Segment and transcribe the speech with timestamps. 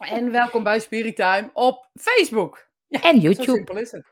[0.08, 2.68] En welkom bij Spiritime op Facebook.
[2.88, 3.44] Ja, en YouTube.
[3.44, 4.06] Zo simpel is het.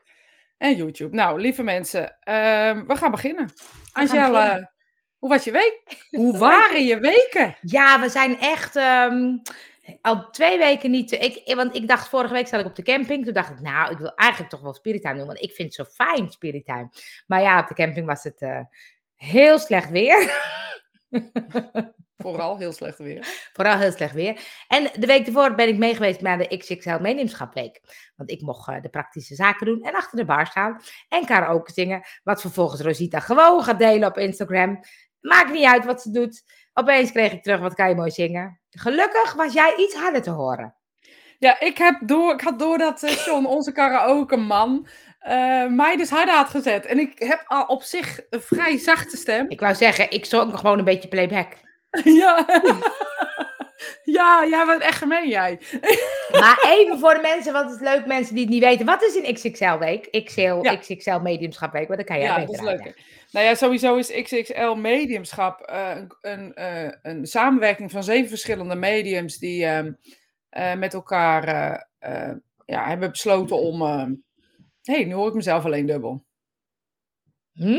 [0.57, 1.15] En YouTube.
[1.15, 3.53] Nou, lieve mensen, uh, we gaan beginnen.
[3.91, 4.71] Angela,
[5.17, 5.81] hoe was je week?
[6.09, 7.55] Hoe waren je weken?
[7.61, 9.41] Ja, we zijn echt um,
[10.01, 11.11] al twee weken niet.
[11.11, 13.25] Ik, want ik dacht, vorige week zat ik op de camping.
[13.25, 15.27] Toen dacht ik, nou, ik wil eigenlijk toch wel Spiritime doen.
[15.27, 16.89] Want ik vind het zo fijn, Spiritime.
[17.27, 18.59] Maar ja, op de camping was het uh,
[19.15, 20.31] heel slecht weer.
[22.21, 23.49] Vooral heel slecht weer.
[23.53, 24.39] Vooral heel slecht weer.
[24.67, 27.81] En de week ervoor ben ik meegeweest naar de XXL Mediumschapweek.
[28.15, 30.81] Want ik mocht uh, de praktische zaken doen en achter de bar staan.
[31.09, 32.01] En karaoke zingen.
[32.23, 34.79] Wat vervolgens Rosita gewoon gaat delen op Instagram.
[35.19, 36.43] Maakt niet uit wat ze doet.
[36.73, 38.59] Opeens kreeg ik terug, wat kan je mooi zingen.
[38.69, 40.75] Gelukkig was jij iets harder te horen.
[41.37, 44.87] Ja, ik, heb door, ik had door dat uh, John, onze karaoke man,
[45.27, 46.85] uh, mij dus harder had gezet.
[46.85, 49.45] En ik heb al op zich een vrij zachte stem.
[49.49, 51.67] Ik wou zeggen, ik zong gewoon een beetje playback.
[52.21, 52.45] ja.
[54.03, 55.59] ja, jij bent echt gemeen, jij.
[56.31, 58.85] maar even voor de mensen, want het is leuk, mensen die het niet weten.
[58.85, 60.23] Wat is een XXL-week?
[60.25, 60.75] XL, ja.
[60.75, 63.01] XXL Mediumschap-week, wat dan kan jij ja, dat is leuk.
[63.31, 68.75] Nou ja, sowieso is XXL Mediumschap uh, een, een, uh, een samenwerking van zeven verschillende
[68.75, 71.45] mediums die uh, met elkaar
[72.65, 73.81] ja, hebben besloten om
[74.89, 76.25] Hé, hey, nu hoor ik mezelf alleen dubbel.
[77.53, 77.73] Hm?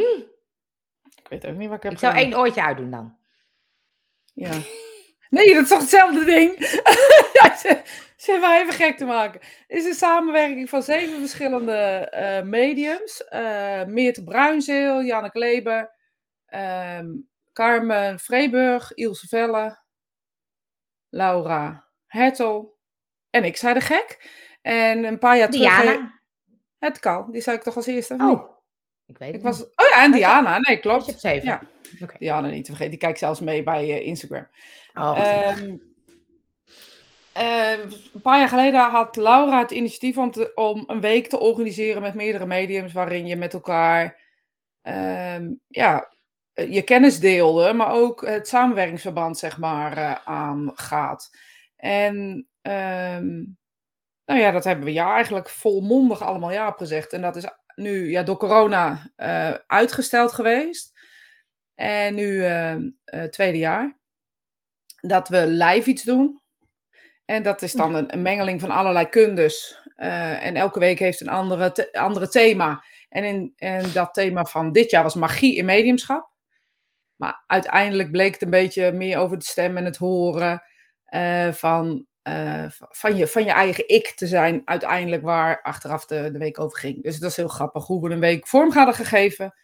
[1.15, 3.19] Ik weet ook niet wat ik heb Ik zou één oortje uitdoen dan.
[4.41, 4.53] Ja.
[5.31, 6.59] Nee, dat is toch hetzelfde ding?
[7.63, 7.83] ze,
[8.17, 9.41] ze wel even gek te maken.
[9.41, 13.25] Het is een samenwerking van zeven verschillende uh, mediums.
[13.31, 15.95] Uh, Meerte Bruinzeel, Janneke Leber,
[16.99, 19.83] um, Carmen Vreeburg, Ilse Velle,
[21.09, 22.79] Laura Hertel
[23.31, 24.31] en ik zei de gek.
[24.63, 25.81] En een paar jaar Diana.
[25.81, 26.01] terug...
[26.79, 28.15] Het kan, die zei ik toch als eerste?
[28.15, 28.60] Oh,
[29.11, 31.05] ik weet ik was, Oh ja, en Diana, nee, klopt.
[31.05, 31.49] Je hebt zeven.
[31.49, 31.63] Ja.
[32.01, 32.17] Okay.
[32.19, 34.47] Diana niet te vergeten, die kijkt zelfs mee bij uh, Instagram.
[34.95, 35.83] Oh, um,
[37.39, 37.73] uh,
[38.13, 42.03] een paar jaar geleden had Laura het initiatief om, te, om een week te organiseren
[42.03, 44.21] met meerdere mediums, waarin je met elkaar
[44.83, 46.09] um, ja,
[46.55, 51.31] je kennis deelde, maar ook het samenwerkingsverband zeg maar uh, aangaat.
[51.77, 53.59] En um,
[54.31, 57.13] nou ja, dat hebben we ja eigenlijk volmondig allemaal ja op gezegd.
[57.13, 60.99] En dat is nu ja, door corona uh, uitgesteld geweest.
[61.75, 63.99] En nu uh, uh, tweede jaar.
[65.01, 66.41] Dat we live iets doen.
[67.25, 69.79] En dat is dan een, een mengeling van allerlei kundes.
[69.97, 72.85] en elke week heeft een andere, andere thema.
[73.09, 76.31] En, in, en dat thema van dit jaar was magie in mediumschap.
[77.17, 80.63] Maar uiteindelijk bleek het een beetje meer over de stem en het horen.
[81.53, 86.39] van uh, van, je, van je eigen ik te zijn, uiteindelijk waar achteraf de, de
[86.39, 87.03] week over ging.
[87.03, 89.55] Dus dat is heel grappig hoe we een week vorm hadden gegeven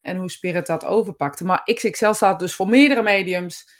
[0.00, 1.44] en hoe Spirit dat overpakte.
[1.44, 3.70] Maar XXL staat dus voor meerdere mediums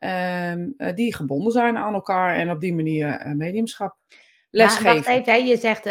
[0.00, 3.96] um, uh, die gebonden zijn aan elkaar en op die manier uh, mediumschap
[4.50, 4.84] lesgeven.
[4.84, 5.84] Maar wacht even, je zegt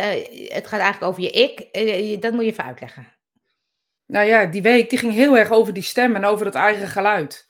[0.53, 3.13] het gaat eigenlijk over je ik, dat moet je even uitleggen.
[4.05, 6.87] Nou ja, die week die ging heel erg over die stem en over het eigen
[6.87, 7.44] geluid.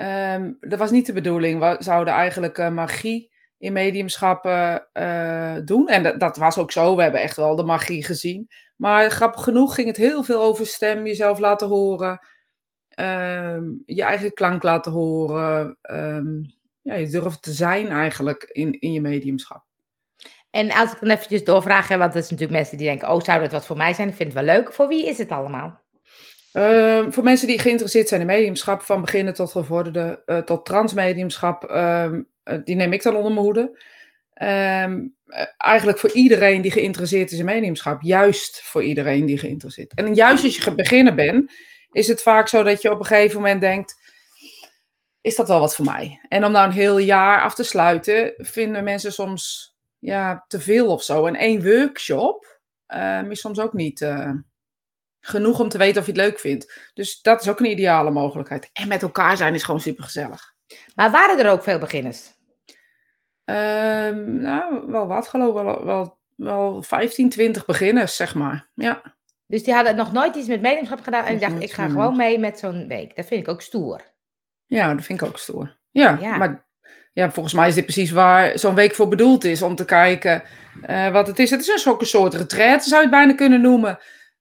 [0.00, 1.60] Um, dat was niet de bedoeling.
[1.60, 5.88] We zouden eigenlijk uh, magie in mediumschappen uh, doen.
[5.88, 6.96] En dat, dat, was ook zo.
[6.96, 8.48] We hebben echt wel de magie gezien.
[8.76, 12.26] Maar grappig genoeg ging het heel veel over stem, jezelf laten horen.
[13.00, 15.78] Um, je eigen klank laten horen.
[15.90, 19.64] Um, ja, je durft te zijn eigenlijk in, in je mediumschap.
[20.50, 23.40] En als ik dan eventjes doorvraag, want er zijn natuurlijk mensen die denken, oh, zou
[23.40, 24.08] dat wat voor mij zijn?
[24.08, 24.72] Ik vind het wel leuk.
[24.72, 25.80] Voor wie is het allemaal?
[26.58, 31.70] Uh, voor mensen die geïnteresseerd zijn in mediumschap, van beginnen tot gevorderde, uh, tot transmediumschap,
[31.70, 32.12] uh,
[32.64, 33.78] die neem ik dan onder mijn hoede.
[34.38, 39.92] Ehm, eh, eigenlijk voor iedereen die geïnteresseerd is in mediumschap, juist voor iedereen die geïnteresseerd
[39.94, 40.04] is.
[40.04, 41.52] En juist als je beginnen bent,
[41.92, 43.94] is het vaak zo dat je op een gegeven moment denkt,
[45.20, 46.20] is dat wel wat voor mij?
[46.28, 50.86] En om nou een heel jaar af te sluiten, vinden mensen soms ja, te veel
[50.86, 51.26] of zo.
[51.26, 54.06] En één workshop ehm, is soms ook niet
[55.28, 56.90] genoeg om te weten of je het leuk vindt.
[56.94, 58.70] Dus dat is ook een ideale mogelijkheid.
[58.72, 60.54] En met elkaar zijn is gewoon super gezellig.
[60.94, 62.36] Maar waren er ook veel beginners?
[63.44, 65.64] Um, nou, wel wat geloof ik.
[65.64, 68.68] Wel, wel, wel 15, 20 beginners, zeg maar.
[68.74, 69.02] Ja.
[69.46, 72.38] Dus die hadden nog nooit iets met mediumschap gedaan en dacht, ik ga gewoon mee
[72.38, 73.16] met zo'n week.
[73.16, 74.00] Dat vind ik ook stoer.
[74.66, 75.76] Ja, dat vind ik ook stoer.
[75.90, 76.36] Ja, ja.
[76.36, 76.66] maar
[77.12, 79.62] ja, volgens mij is dit precies waar zo'n week voor bedoeld is.
[79.62, 80.42] Om te kijken
[80.90, 81.50] uh, wat het is.
[81.50, 83.98] Het is een soort retraite, zou je het bijna kunnen noemen.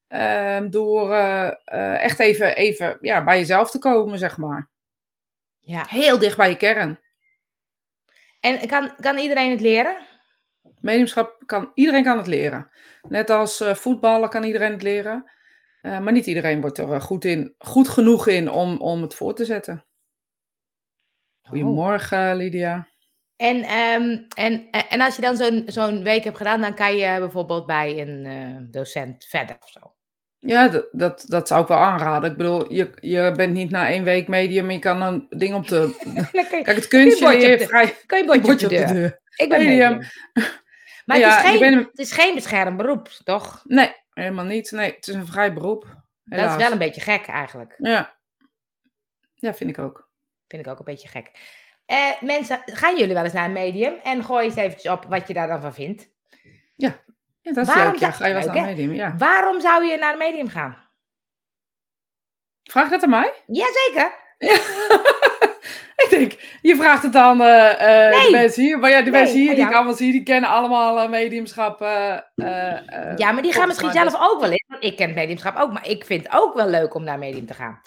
[0.07, 4.69] Ehm, door uh, uh, echt even, even ja, bij jezelf te komen, zeg maar.
[5.59, 5.85] Ja.
[5.89, 6.99] Heel dicht bij je kern.
[8.39, 9.97] En kan, kan iedereen het leren?
[10.79, 12.69] Mediumschap kan, iedereen kan het leren.
[13.09, 15.31] Net als uh, voetballen kan iedereen het leren.
[15.81, 19.45] maar niet iedereen wordt er goed, in, goed genoeg in om, om het voor te
[19.45, 19.85] zetten.
[21.41, 22.35] Goedemorgen, oh.
[22.35, 22.87] Lydia.
[23.35, 27.19] En, ehm, en, en als je dan zo'n zo'n week hebt gedaan, dan kan je
[27.19, 29.96] bijvoorbeeld bij een eh, docent verder of zo.
[30.47, 32.31] Ja, dat, dat, dat zou ik wel aanraden.
[32.31, 35.67] Ik bedoel, je, je bent niet na één week medium, je kan een ding op
[35.67, 35.95] de...
[36.49, 37.95] Kijk, het kunstje Kun je vrij...
[38.05, 39.21] Kan je een bordje op de bordje deur?
[39.35, 39.97] Ik ben Medium.
[39.97, 40.09] medium.
[41.05, 43.61] Maar Ja, het, is geen, het is geen beschermd beroep, toch?
[43.63, 44.71] Nee, helemaal niet.
[44.71, 45.95] Nee, het is een vrij beroep.
[46.23, 47.75] Dat is wel een beetje gek eigenlijk.
[47.77, 48.17] Ja.
[49.35, 50.09] Ja, vind ik ook.
[50.47, 51.31] Vind ik ook een beetje gek.
[51.85, 53.93] Eh, mensen, gaan jullie wel eens naar een medium?
[54.03, 56.09] En gooi eens eventjes op wat je daar dan van vindt.
[56.75, 57.03] Ja,
[57.53, 57.99] dat is Waarom leuk.
[58.01, 59.15] Ja, ga je wel naar medium, ja.
[59.17, 60.77] Waarom zou je naar een medium gaan?
[62.63, 63.33] Vraag dat aan mij?
[63.45, 64.11] Jazeker.
[66.03, 68.25] ik denk, je vraagt het aan eh, eh, Nee.
[68.25, 68.79] de mensen hier.
[68.79, 71.81] Maar ja, de Nee, mensen hier die ik allemaal zie, die kennen allemaal mediumschap.
[71.81, 74.63] eh, eh, Ja, maar die gaan misschien zelf ook wel in.
[74.67, 75.71] Want ik ken het mediumschap ook.
[75.73, 77.81] Maar ik vind het ook wel leuk om naar een medium te gaan.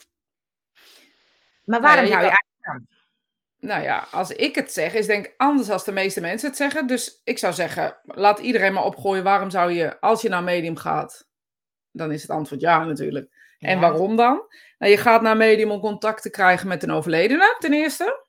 [1.65, 2.90] Maar waarom ja, zou je eigenlijk
[3.61, 6.57] Nou ja, als ik het zeg, is denk ik anders dan de meeste mensen het
[6.57, 6.87] zeggen.
[6.87, 9.25] Dus ik zou zeggen, laat iedereen maar opgooien.
[9.25, 11.29] Waarom zou je, als je naar medium gaat,
[11.91, 13.31] dan is het antwoord ja natuurlijk.
[13.59, 14.43] En waarom dan?
[14.79, 18.27] Nou, je gaat naar medium om contact te krijgen met een overledene, ten eerste.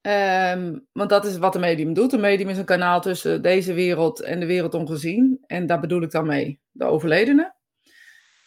[0.00, 2.12] Ehm, want dat is wat een medium doet.
[2.12, 5.44] Een medium is een kanaal tussen deze wereld en de wereld ongezien.
[5.46, 7.54] En daar bedoel ik dan mee de overledene.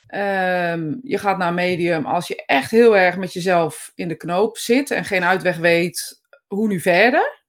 [0.08, 4.16] Ehm, je gaat naar een medium als je echt heel erg met jezelf in de
[4.16, 7.44] knoop zit en geen uitweg weet hoe nu verder.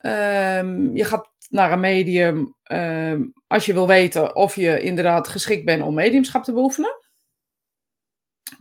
[0.00, 5.64] Ehm, je gaat naar een medium ehm, als je wil weten of je inderdaad geschikt
[5.64, 6.98] bent om mediumschap te beoefenen.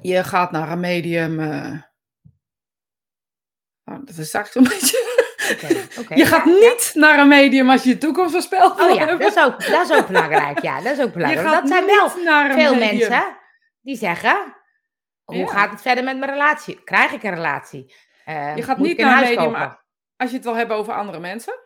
[0.02, 1.40] Je gaat naar een medium.
[1.40, 1.82] eh,
[3.84, 5.03] nou, dat is eigenlijk zo'n beetje.
[6.16, 6.52] Je gaat ja.
[6.52, 8.82] niet naar een medium als je je toekomst voorspelt.
[8.82, 10.62] Oh ja, dat is, ook, dat is ook belangrijk.
[10.62, 11.48] Ja, dat is ook belangrijk.
[11.50, 12.80] Dat zijn wel veel medium.
[12.80, 13.38] mensen
[13.82, 14.56] die zeggen:
[15.24, 15.48] hoe Ja.
[15.48, 16.84] gaat het verder met mijn relatie?
[16.84, 17.94] Krijg ik een relatie?
[18.26, 19.80] Eh, Je gaat niet naar een medium kopen?
[20.18, 21.60] als je het wil hebben over andere mensen.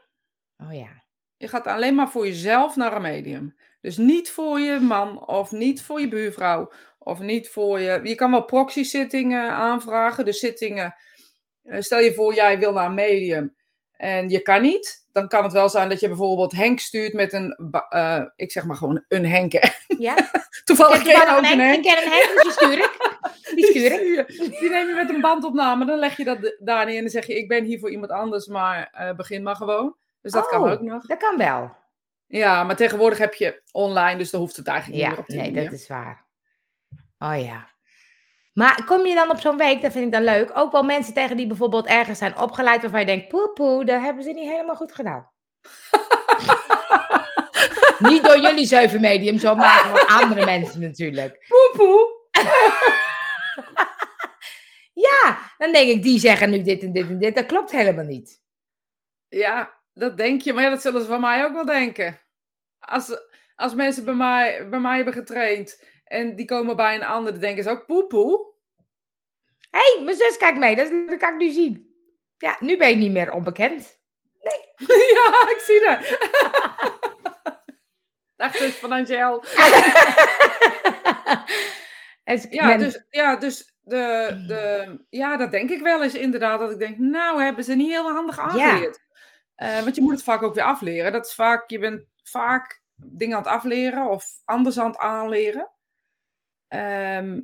[0.57, 1.03] Oh ja.
[1.37, 3.55] Je gaat alleen maar voor jezelf naar een medium.
[3.81, 7.99] Dus niet voor je man of niet voor je buurvrouw of niet voor je.
[8.03, 10.25] Je kan wel proxy-zittingen aanvragen.
[10.25, 10.95] Dus zittingen.
[11.63, 13.55] eh, Stel je voor, jij wil naar een medium
[13.97, 15.05] en je kan niet.
[15.11, 17.71] Dan kan het wel zijn dat je bijvoorbeeld Henk stuurt met een.
[17.89, 19.53] eh, ik zeg maar gewoon een Henk.
[19.97, 20.15] ja?
[20.63, 22.97] Toevallig ken je ook een Henk, ik ken een Henk, dus die stuur ik.
[23.55, 24.27] Die stuur ik.
[24.59, 25.85] Die neem je met een bandopname.
[25.85, 28.11] Dan leg je dat daar neer en dan zeg je: Ik ben hier voor iemand
[28.11, 29.95] anders, maar eh, begin maar gewoon.
[30.21, 31.05] Dus dat kan Oh, ook nog.
[31.05, 31.75] Dat kan wel.
[32.27, 35.27] Ja, maar tegenwoordig heb je online, dus dan hoeft het eigenlijk niet Ja, meer op
[35.27, 35.69] die nee, manier.
[35.69, 36.25] dat is waar.
[37.19, 37.67] Oh ja.
[38.57, 41.13] Maar kom je dan op zo'n week, dat vind ik dan leuk, ook wel mensen
[41.13, 44.49] tegen die bijvoorbeeld ergens zijn opgeleid waarvan je denkt, poe poe, dat hebben ze niet
[44.49, 45.31] helemaal goed gedaan.
[48.09, 51.45] niet door jullie zeven mediums, zo, maar voor andere mensen natuurlijk.
[51.47, 52.15] Poe, poe.
[54.93, 58.05] Ja, dan denk ik, die zeggen nu dit en dit en dit, dat klopt helemaal
[58.05, 58.41] niet.
[59.27, 62.19] Ja, dat denk je, maar ja, dat zullen ze van mij ook wel denken.
[62.79, 63.19] Als,
[63.55, 67.41] als mensen bij mij, bij mij hebben getraind en die komen bij een ander, dan
[67.41, 68.45] denken ze ook poe, poe.
[69.69, 71.95] Hé, hey, mijn zus kijkt mee, dat, dat kan ik nu zien.
[72.37, 73.99] Ja, nu ben je niet meer onbekend.
[75.15, 76.17] ja, ik zie dat.
[78.35, 79.43] Dag zus van Angel.
[82.49, 86.59] Ja, dus, ja, dus de, de, ja, dat denk ik wel eens inderdaad.
[86.59, 88.99] Dat ik denk, nou hebben ze niet heel handig aangeleerd.
[89.55, 91.11] Eh, want je moet het vaak ook weer afleren.
[91.11, 95.69] Dat is vaak, je bent vaak dingen aan het afleren of anders aan het aanleren.
[96.67, 97.39] Ehm,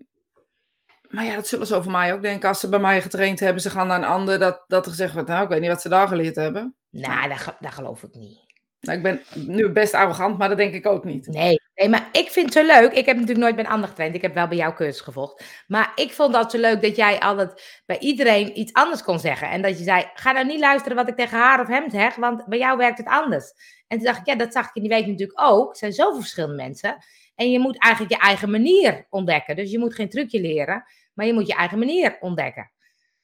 [1.10, 2.50] maar ja, dat zullen ze over mij ook denken.
[2.50, 5.13] Als ze bij mij getraind hebben, ze gaan naar een ander, dat, dat er gezegd
[5.13, 6.75] wordt, nou, ik weet niet wat ze daar geleerd hebben.
[6.89, 8.42] Nou, dat, ge- dat geloof ik niet.
[8.80, 11.27] Nou, ik ben nu best arrogant, maar dat denk ik ook niet.
[11.27, 12.92] Nee, nee, maar ik vind het zo leuk.
[12.92, 14.15] Ik heb natuurlijk nooit bij een ander getraind.
[14.15, 15.44] Ik heb wel bij jouw cursus gevolgd.
[15.68, 19.50] Maar ik vond dat zo leuk dat jij altijd bij iedereen iets anders kon zeggen.
[19.50, 22.15] En dat je zei, ga nou niet luisteren wat ik tegen haar of hem zeg,
[22.15, 23.53] want bij jou werkt het anders.
[23.88, 25.72] En toen dacht ik, ja, dat zag ik in die week natuurlijk ook.
[25.72, 26.98] Er zijn zoveel verschillende mensen.
[27.43, 29.55] En je moet eigenlijk je eigen manier ontdekken.
[29.55, 30.83] Dus je moet geen trucje leren,
[31.13, 32.71] maar je moet je eigen manier ontdekken.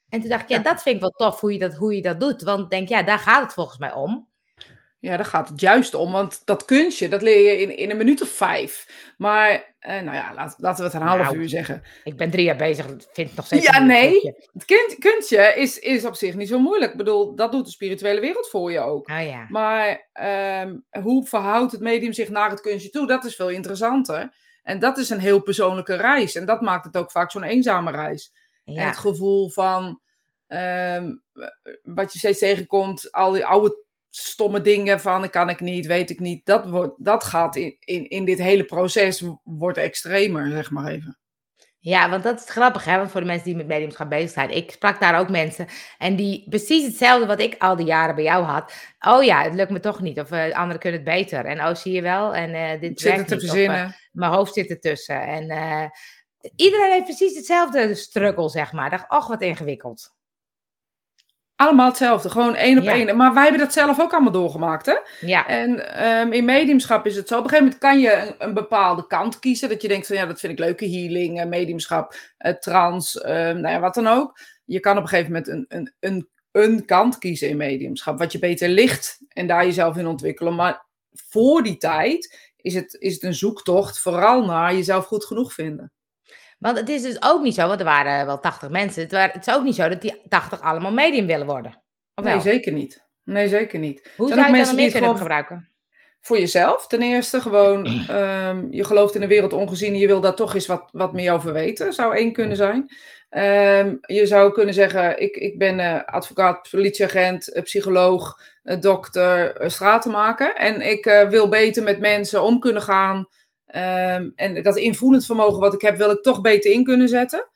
[0.10, 2.02] En toen dacht ik, ja, dat vind ik wel tof hoe je dat, hoe je
[2.02, 2.42] dat doet.
[2.42, 4.29] Want denk, ja, daar gaat het volgens mij om.
[5.02, 7.98] Ja, daar gaat het juist om, want dat kunstje, dat leer je in, in een
[7.98, 8.88] minuut of vijf.
[9.18, 11.84] Maar, eh, nou ja, laat, laten we het een half Nou, uur zeggen.
[12.04, 14.36] Ik ben drie jaar bezig, vind het nog steeds Ja, nee.
[14.54, 16.92] Het kind, kunstje is, is op zich niet zo moeilijk.
[16.92, 19.10] Ik bedoel, dat doet de spirituele wereld voor je ook.
[19.10, 19.46] Oh ja.
[19.50, 23.08] Maar ehm, hoe verhoudt het medium zich naar het kunstje toe?
[23.08, 24.34] Dat is veel interessanter.
[24.64, 26.36] En dat is een heel persoonlijke reis.
[26.36, 28.34] En dat maakt het ook vaak zo'n eenzame reis.
[28.66, 30.02] En het gevoel van
[30.48, 31.16] ehm,
[31.84, 33.88] wat je steeds tegenkomt, al die oude
[34.20, 36.46] stomme dingen van kan ik niet, weet ik niet.
[36.46, 41.18] Dat, wordt, dat gaat in, in, in dit hele proces wordt extremer, zeg maar even.
[41.82, 42.98] Ja, want dat is grappig, hè?
[42.98, 44.50] Want voor de mensen die met mediumschap bezig zijn.
[44.50, 45.68] Ik sprak daar ook mensen.
[45.98, 48.74] En die precies hetzelfde wat ik al die jaren bij jou had.
[49.00, 50.20] Oh ja, het lukt me toch niet.
[50.20, 51.46] Of uh, anderen kunnen het beter.
[51.46, 52.36] En oh, zie je wel.
[52.36, 53.44] En uh, dit Zit werkt te niet.
[53.44, 53.96] Of, uh, verzinnen.
[54.12, 55.22] mijn hoofd zit ertussen.
[55.22, 55.42] En
[56.56, 58.90] iedereen heeft precies hetzelfde struggle, zeg maar.
[58.90, 60.18] Dacht, och, wat ingewikkeld.
[61.60, 62.94] Allemaal hetzelfde, gewoon één op Ja.
[62.94, 63.18] één.
[63.18, 64.96] Maar wij hebben dat zelf ook allemaal doorgemaakt, hè?
[65.22, 67.38] Ja, En ehm, in mediumschap is het zo.
[67.38, 69.70] Op een gegeven moment kan je een, een bepaalde kant kiezen.
[69.70, 73.60] Dat je denkt van ja, dat vind ik leuke healing, eh, mediumschap, eh, trans, ehm,
[73.60, 74.40] nou ja, wat dan ook.
[74.66, 78.20] Je kan op een gegeven moment een, een, een, een kant kiezen in mediumschap.
[78.20, 80.56] Wat je beter ligt en daar jezelf in ontwikkelen.
[80.56, 85.54] Maar voor die tijd is het, is het een zoektocht vooral naar jezelf goed genoeg
[85.54, 85.92] vinden.
[86.60, 89.02] Want het is dus ook niet zo, want er waren wel 80 mensen.
[89.02, 91.82] Het, waren, het is ook niet zo dat die 80 allemaal medium willen worden.
[92.16, 92.42] Of Nee, wel?
[92.42, 93.08] zeker niet.
[93.24, 94.12] Nee, zeker niet.
[94.18, 95.70] Hoe Zijn zou je dan mensen meer kunnen gewoon gebruiken?
[96.22, 97.42] voor jezelf ten eerste.
[97.42, 100.90] Gewoon, ehm, je gelooft in de wereld ongezien en je wil daar toch eens wat,
[100.92, 101.94] wat meer over weten.
[101.94, 102.92] Zou één kunnen zijn.
[103.30, 109.56] Ehm, je zou kunnen zeggen, ik, ik ben eh, advocaat, politieagent, eh, psycholoog, eh, dokter,
[109.72, 110.56] stratenmaker.
[110.56, 113.28] En ik eh, wil beter met mensen om kunnen gaan.
[113.70, 117.50] Ehm, en dat invoelend vermogen wat ik heb, wil ik toch beter in kunnen zetten.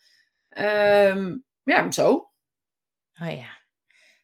[0.49, 2.09] Ehm, ja, zo.
[3.21, 3.61] Oh ja.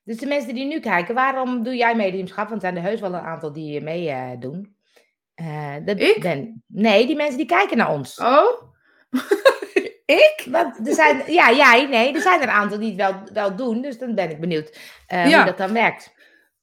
[0.03, 2.49] Dus de mensen die nu kijken, waarom doe jij mediumschap?
[2.49, 4.75] Want er zijn er heus wel een aantal die mee eh, doen.
[5.35, 6.21] Eh, dat, Ik?
[6.21, 8.19] ben- nee, die mensen die kijken naar ons.
[8.19, 8.61] Oh?
[10.05, 10.45] ik?
[10.49, 13.55] Want er zijn, ja, jij, nee, er zijn er een aantal die het wel, wel
[13.55, 13.81] doen.
[13.81, 14.77] Dus dan ben ik benieuwd
[15.07, 15.35] eh, Ja.
[15.37, 16.13] hoe dat dan werkt.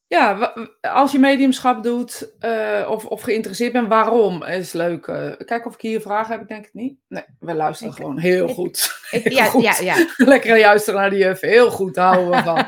[0.08, 5.06] Ja, als je mediumschap doet eh, of, of geïnteresseerd bent, waarom is leuk.
[5.06, 6.98] Eh, kijk of ik hier vragen heb, ik denk het niet.
[7.08, 9.00] Nee, we luisteren Ik- gewoon heel ik- goed.
[9.10, 9.62] Ik, Heel ja, goed.
[9.62, 10.06] ja, ja.
[10.16, 12.66] Lekker luisteren naar die juf, heel goed, houden we van.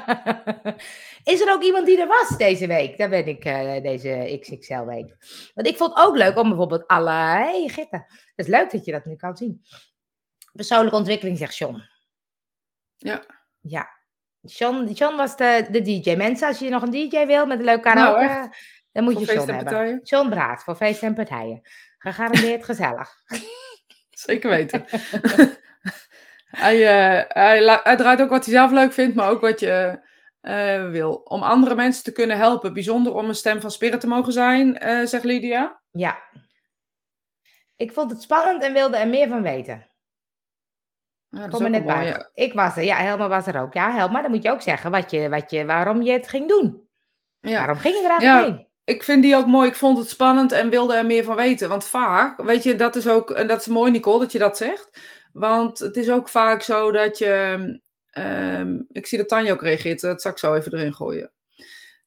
[1.35, 2.99] Is er ook iemand die er was deze week?
[2.99, 5.17] Daar ben ik eh, deze XXL-week.
[5.55, 7.11] Want ik vond het ook leuk om bijvoorbeeld alle...
[7.11, 7.71] hey.
[7.75, 9.63] Het is leuk dat je dat nu kan zien.
[10.53, 11.83] Persoonlijke ontwikkeling, zegt John.
[12.97, 13.23] Ja.
[13.61, 13.89] Ja.
[14.41, 16.15] John was de, de DJ.
[16.17, 18.83] Mensen, als je nog een DJ wil met een leuk Nou, karaoke, echt?
[18.93, 20.01] dan moet Voor je en hebben.
[20.03, 21.61] John Braat, voor feesten en partijen.
[21.99, 23.11] Gegarandeerd gezellig.
[24.11, 24.85] Zeker weten.
[26.65, 30.01] hij, eh, hij, hij draait ook wat hij zelf leuk vindt, maar ook wat je
[30.41, 31.15] eh, wil.
[31.15, 32.73] Om andere mensen te kunnen helpen.
[32.73, 35.81] Bijzonder om een stem van spirit te mogen zijn, eh, zegt Lydia.
[35.91, 36.19] Ja.
[37.77, 39.88] Ik vond het spannend en wilde er meer van weten.
[41.31, 42.07] Ja, dat Kom er net bij.
[42.07, 42.31] ja.
[42.35, 42.83] Ik was er.
[42.83, 43.73] Ja, Helma was er ook.
[43.75, 46.49] Ja, Helma, dan moet je ook zeggen wat je, wat je, waarom je het ging
[46.49, 46.89] doen.
[47.41, 47.57] Ja.
[47.59, 48.55] Waarom ging je er eigenlijk Ja.
[48.57, 48.67] heen?
[48.85, 49.69] ik vind die ook mooi.
[49.69, 51.69] Ik vond het spannend en wilde er meer van weten.
[51.69, 54.57] Want vaak, weet je, dat is ook, en dat is mooi, Nicole, dat je dat
[54.57, 55.01] zegt.
[55.33, 57.81] Want het is ook vaak zo dat je.
[58.11, 61.33] ehm, ik zie dat Tanja ook reageert, dat zal ik zo even erin gooien.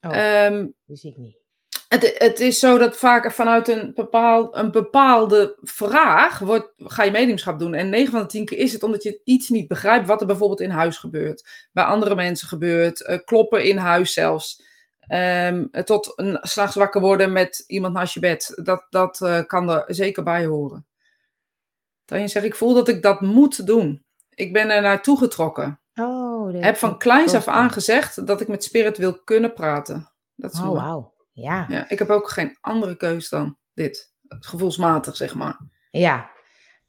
[0.02, 0.18] Oh.
[0.18, 1.38] Ehm, Die zie ik niet.
[2.00, 7.12] Het, het is zo dat vaak vanuit een, bepaal, een bepaalde vraag wordt, ga je
[7.12, 7.74] mediumschap doen.
[7.74, 10.28] En 9 van de 10 keer is het omdat je iets niet begrijpt wat er
[10.28, 11.68] bijvoorbeeld in huis gebeurt.
[11.72, 13.02] Bij andere mensen gebeurt.
[13.04, 14.64] eh, kloppen in huis zelfs.
[15.08, 18.60] Ehm, tot een- s'nachts wakker worden met iemand naast je bed.
[18.64, 20.86] Dat, dat eh, kan er zeker bij horen.
[22.06, 24.04] Tanja zegt, ik voel dat ik dat moet doen.
[24.30, 25.80] Ik ben er naartoe getrokken.
[25.96, 30.12] Oh, heb van kleins af aan gezegd dat ik met spirit wil kunnen praten.
[30.36, 31.14] Dat is Oh, wauw.
[31.34, 31.66] Ja.
[31.70, 34.14] Ja, ik heb ook geen andere keus dan dit.
[34.28, 35.58] Gevoelsmatig, zeg maar.
[35.92, 36.30] Ja.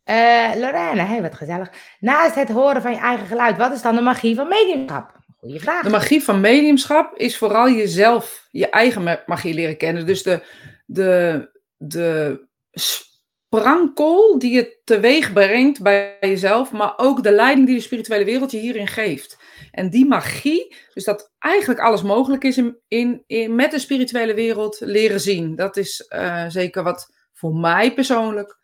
[0.04, 1.70] Eh Lorraine, hey, wat gezellig.
[2.00, 5.20] Naast het horen van je eigen geluid, wat is dan de magie van mediumschap?
[5.38, 5.82] Goeie vraag.
[5.82, 10.06] De magie van mediumschap is vooral jezelf, je eigen ma- magie leren kennen.
[10.06, 10.42] Dus de,
[10.86, 17.82] de, de sprankel die je teweeg brengt bij jezelf, maar ook de leiding die de
[17.82, 19.36] spirituele wereld je hierin geeft.
[19.70, 22.56] En die magie, dus dat eigenlijk alles mogelijk is
[22.88, 25.56] in, in, met de spirituele wereld, leren zien.
[25.56, 28.60] Dat is eh, zeker wat voor mij persoonlijk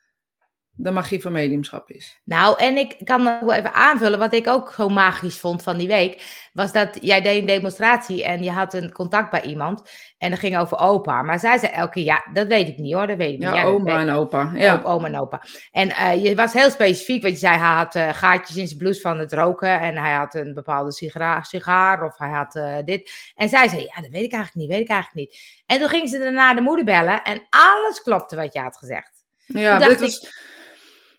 [0.80, 2.20] de magie van mediumschap is.
[2.24, 5.76] Nou, en ik kan nog wel even aanvullen, wat ik ook zo magisch vond van
[5.76, 9.90] die week, was dat jij deed een demonstratie en je had een contact bij iemand
[10.18, 11.22] en dat ging over opa.
[11.22, 13.48] Maar zij zei elke keer, ja, dat weet ik niet hoor, dat weet ik niet.
[13.48, 14.50] Ja, oma en opa.
[14.54, 14.74] Ja.
[14.74, 15.42] Op oma en opa.
[15.72, 18.78] En eh, je was heel specifiek, want je zei hij had eh, gaatjes in zijn
[18.78, 22.76] blouse van het roken en hij had een bepaalde sigara- sigaar of hij had eh,
[22.84, 23.32] dit.
[23.34, 25.62] En zij zei, ja, dat weet ik eigenlijk niet, weet ik eigenlijk niet.
[25.66, 29.16] En toen ging ze daarna de moeder bellen en alles klopte wat je had gezegd.
[29.46, 30.46] Ja, dit was,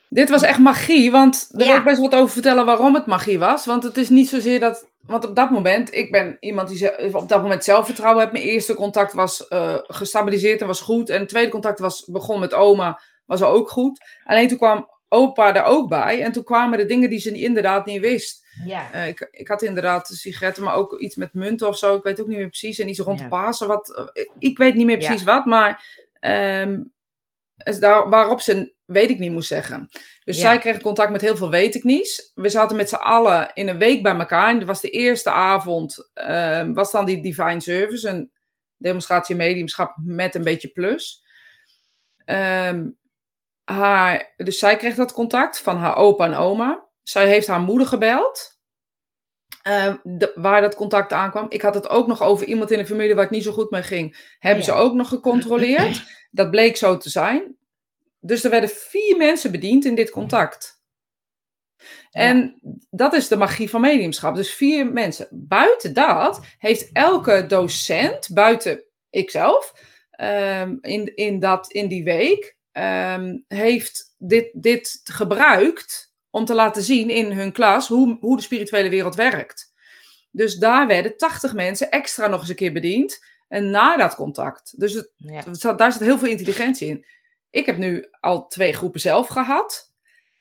[0.10, 1.68] dit was echt magie, want daar Ja.
[1.68, 3.66] wil ik best wat over vertellen waarom het magie was.
[3.66, 7.10] Want het is niet zozeer dat, want op dat moment, ik ben iemand die ze-
[7.13, 8.34] op dat moment zelfvertrouwen heeft.
[8.34, 11.10] Mijn eerste contact was eh, gestabiliseerd en was goed.
[11.10, 14.00] En het tweede contact was, begon met oma, was ook goed.
[14.24, 17.86] Alleen toen kwam opa er ook bij en toen kwamen de dingen die ze inderdaad
[17.86, 18.46] niet wist.
[18.66, 18.92] Ja.
[18.92, 21.96] Eh, ik, ik had inderdaad sigaretten, maar ook iets met munten of zo.
[21.96, 22.80] Ik weet ook niet meer precies.
[22.80, 23.24] En iets rond Ja.
[23.24, 23.68] de Pasen.
[23.68, 25.08] Wat, eh, ik weet niet meer Ja.
[25.08, 25.86] precies wat, maar
[27.63, 29.89] is daar, waarop ze weet ik niet moest zeggen.
[30.24, 32.31] Dus zij kreeg contact met heel veel weet ik niet.
[32.34, 34.50] We zaten met z'n allen in een week bij elkaar.
[34.50, 38.31] En dat was de eerste avond, uh, was dan die Divine Service, een
[38.77, 41.24] demonstratie mediumschap met een beetje plus.
[42.25, 42.98] Um,
[43.63, 46.86] haar, dus zij kreeg dat contact van haar opa en oma.
[47.03, 48.58] Zij heeft haar moeder gebeld.
[49.67, 49.93] Uh,
[50.36, 51.46] waar dat contact aankwam.
[51.50, 53.69] Ik had het ook nog over iemand in de familie waar het niet zo goed
[53.69, 54.36] mee ging.
[54.39, 56.03] Hebben ze ook nog gecontroleerd.
[56.31, 57.58] Dat bleek zo te zijn.
[58.19, 60.81] Dus er werden vier mensen bediend in dit contact.
[62.11, 62.59] En
[62.89, 64.35] dat is de magie van mediumschap.
[64.35, 65.27] Dus vier mensen.
[65.31, 69.73] Buiten dat heeft elke docent, buiten ikzelf,
[70.21, 76.83] um, in, in, dat, in die week, um, heeft dit, dit gebruikt om te laten
[76.83, 79.73] zien in hun klas hoe, hoe de spirituele wereld werkt.
[80.31, 83.27] Dus daar werden 80 mensen extra nog eens een keer bediend.
[83.47, 84.79] En na dat contact.
[84.79, 85.73] Dus het, ja.
[85.73, 87.05] daar zit heel veel intelligentie in.
[87.50, 89.94] Ik heb nu al twee groepen zelf gehad.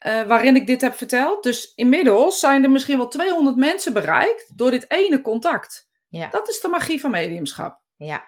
[0.07, 1.43] Uh, waarin ik dit heb verteld.
[1.43, 5.88] Dus inmiddels zijn er misschien wel 200 mensen bereikt door dit ene contact.
[6.09, 6.29] Ja.
[6.31, 7.81] Dat is de magie van mediumschap.
[7.97, 8.25] Ja,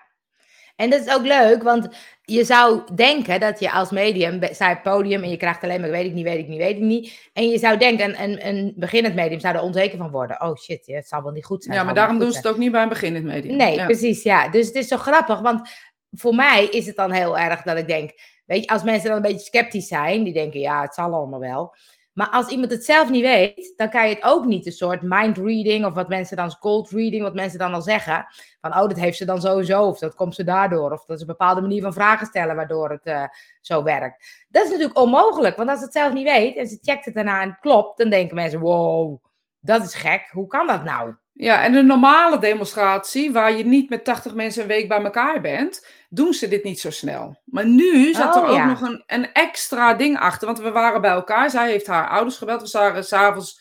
[0.81, 1.89] en dat is ook leuk, want
[2.23, 6.07] je zou denken dat je als medium het podium en je krijgt alleen maar weet
[6.07, 7.31] ik niet, weet ik niet, weet ik niet.
[7.33, 10.43] En je zou denken, een, een beginnend medium zou er onzeker van worden.
[10.43, 11.77] Oh shit, het zal wel niet goed zijn.
[11.77, 13.57] Ja, maar daarom doen ze het ook niet bij een beginnend medium.
[13.57, 14.49] Nee, precies, ja.
[14.49, 15.69] Dus het is zo grappig, want
[16.11, 18.11] voor mij is het dan heel erg dat ik denk,
[18.50, 21.40] weet je, als mensen dan een beetje sceptisch zijn, die denken, ja, het zal allemaal
[21.40, 21.75] wel.
[22.12, 25.02] Maar als iemand het zelf niet weet, dan kan je het ook niet een soort
[25.02, 28.26] mind reading of wat mensen dan cold reading, wat mensen dan al zeggen.
[28.61, 31.21] Van oh, dat heeft ze dan sowieso, of dat komt ze daardoor, of dat is
[31.21, 33.25] een bepaalde manier van vragen stellen waardoor het uh,
[33.61, 34.45] zo werkt.
[34.49, 37.14] Dat is natuurlijk onmogelijk, want als ze het zelf niet weet en ze checkt het
[37.14, 39.25] daarna en klopt, dan denken mensen: wow,
[39.61, 41.14] dat is gek, hoe kan dat nou?
[41.43, 45.41] Ja, en een normale demonstratie, waar je niet met 80 mensen een week bij elkaar
[45.41, 47.41] bent, doen ze dit niet zo snel.
[47.45, 51.01] Maar nu zat er oh, ook nog een, een extra ding achter, want we waren
[51.01, 51.51] bij elkaar.
[51.51, 52.63] Zij heeft haar ouders gebeld.
[52.63, 53.61] We waren s'avonds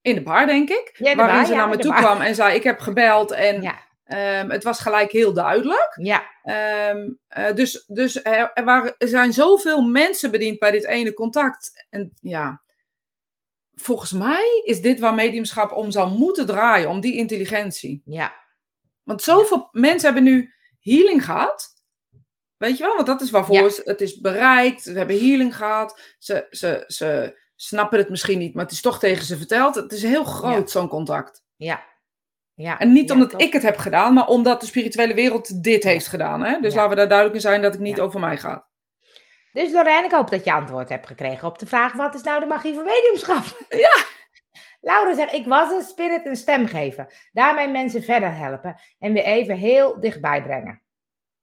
[0.00, 0.90] in de bar, denk ik.
[0.98, 4.50] Ja, waarin bar, ze naar me toe kwam en zei: Ik heb gebeld en um,
[4.50, 5.96] het was gelijk heel duidelijk.
[6.00, 6.22] Ja.
[6.90, 11.14] Um, uh, dus dus er, er, waren, er zijn zoveel mensen bediend bij dit ene
[11.14, 11.86] contact.
[11.90, 12.62] En ja,
[13.80, 18.02] volgens mij is dit waar mediumschap om zou moeten draaien, om die intelligentie.
[18.04, 18.34] Ja.
[19.02, 21.74] Want zoveel mensen hebben nu healing gehad.
[22.56, 24.82] Weet je wel, want dat is waarvoor het is bereikt.
[24.82, 26.00] Ze hebben healing gehad.
[26.18, 29.74] Ze, ze, ze snappen het misschien niet, maar het is toch tegen ze verteld.
[29.74, 31.44] Het is heel groot, zo'n contact.
[31.56, 31.84] Ja.
[32.54, 32.78] ja.
[32.78, 36.42] En niet omdat ik het heb gedaan, maar omdat de spirituele wereld dit heeft gedaan.
[36.42, 36.60] Hè?
[36.60, 38.68] Dus laten we daar duidelijk in zijn dat het niet over mij gaat.
[39.56, 42.40] Dus Lorraine, ik hoop dat je antwoord hebt gekregen op de vraag: wat is nou
[42.40, 43.44] de magie van mediumschap?
[43.84, 44.04] Ja.
[44.80, 47.06] Laura zegt: Ik was een spirit een stem geven.
[47.32, 50.82] Daarmee mensen verder helpen en weer even heel dichtbij brengen.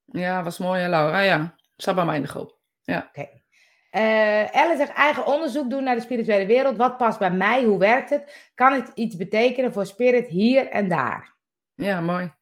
[0.04, 1.20] Ja, was mooi, hè, Laura.
[1.20, 2.58] Ja, zat bij mij in de groep.
[2.82, 2.98] Ja.
[3.08, 3.20] Oké.
[3.20, 3.42] Okay.
[3.90, 6.76] Uh, Ellen zegt eigen onderzoek doen naar de spirituele wereld.
[6.76, 7.64] Wat past bij mij?
[7.64, 8.50] Hoe werkt het?
[8.54, 11.34] Kan het iets betekenen voor spirit hier en daar?
[11.74, 12.32] Ja, mooi.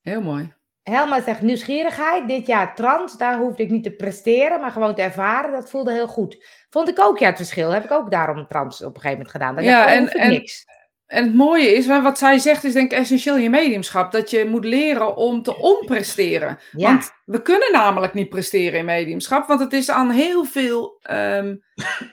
[0.00, 0.54] Heel mooi.
[0.82, 2.28] Helma zegt nieuwsgierigheid.
[2.28, 5.52] Dit jaar trans, daar hoefde ik niet te presteren, maar gewoon te ervaren.
[5.52, 6.44] Dat voelde heel goed.
[6.70, 7.70] Vond ik ook ja het verschil.
[7.70, 9.54] Heb ik ook daarom trans op een gegeven moment gedaan.
[9.54, 10.64] Dan ja, oh, en, en, niks.
[11.06, 14.12] en het mooie is, wat zij zegt is denk ik essentieel je mediumschap.
[14.12, 16.58] Dat je moet leren om te onpresteren.
[16.72, 16.88] Ja.
[16.88, 19.46] Want we kunnen namelijk niet presteren in mediumschap.
[19.46, 21.62] Want het is aan heel veel, um,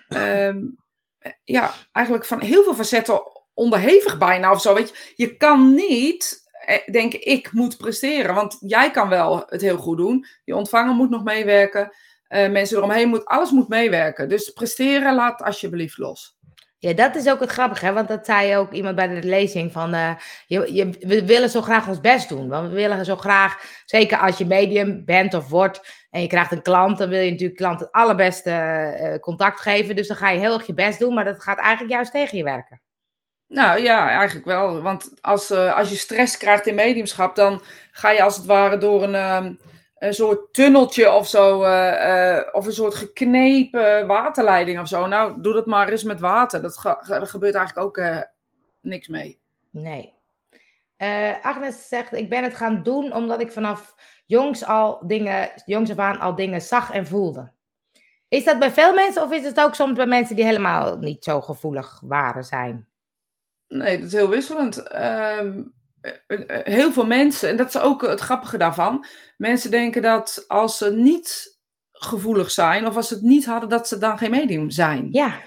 [0.07, 0.77] um,
[1.43, 3.21] ja, eigenlijk van heel veel facetten
[3.53, 4.73] onderhevig bijna of zo.
[4.73, 6.46] Weet je, je kan niet
[6.91, 8.35] denk ik moet presteren.
[8.35, 10.25] Want jij kan wel het heel goed doen.
[10.43, 11.91] Je ontvanger moet nog meewerken.
[12.29, 14.29] Uh, mensen eromheen moet, alles moet meewerken.
[14.29, 16.35] Dus presteren laat alsjeblieft los.
[16.79, 17.93] Ja, dat is ook het grappige, hè?
[17.93, 20.15] want dat zei ook iemand bij de lezing van, uh,
[20.47, 24.37] je, we willen zo graag ons best doen, want we willen zo graag, zeker als
[24.37, 27.79] je medium bent of wordt en je krijgt een klant, dan wil je natuurlijk klant
[27.79, 31.43] het allerbeste contact geven, dus dan ga je heel erg je best doen, maar dat
[31.43, 32.81] gaat eigenlijk juist tegen je werken.
[33.47, 34.81] Nou ja, eigenlijk wel.
[34.81, 38.77] Want als, uh, als je stress krijgt in mediumschap, dan ga je als het ware
[38.77, 39.51] door een, uh,
[39.97, 45.07] een soort tunneltje of zo, uh, of een soort geknepen waterleiding of zo.
[45.07, 46.61] Nou, doe dat maar eens met water.
[46.61, 46.77] Dat
[47.29, 48.01] gebeurt eigenlijk ook
[48.81, 49.39] niks mee.
[49.71, 50.15] Nee.
[51.41, 55.97] Agnes zegt, ik ben het gaan doen omdat ik vanaf jongs al dingen, jongs af
[55.97, 57.51] aan al dingen zag en voelde.
[58.27, 61.23] Is dat bij veel mensen of is het ook soms bij mensen die helemaal niet
[61.23, 62.87] zo gevoelig waren zijn?
[63.67, 64.87] Nee, dat is heel wisselend.
[64.87, 65.63] Ehm,
[66.01, 69.05] eh, eh, heel veel mensen, en dat is ook het grappige daarvan,
[69.37, 71.59] mensen denken dat als ze niet
[71.91, 75.07] gevoelig zijn of als ze het niet hadden, dat ze dan geen medium zijn.
[75.11, 75.41] Ja,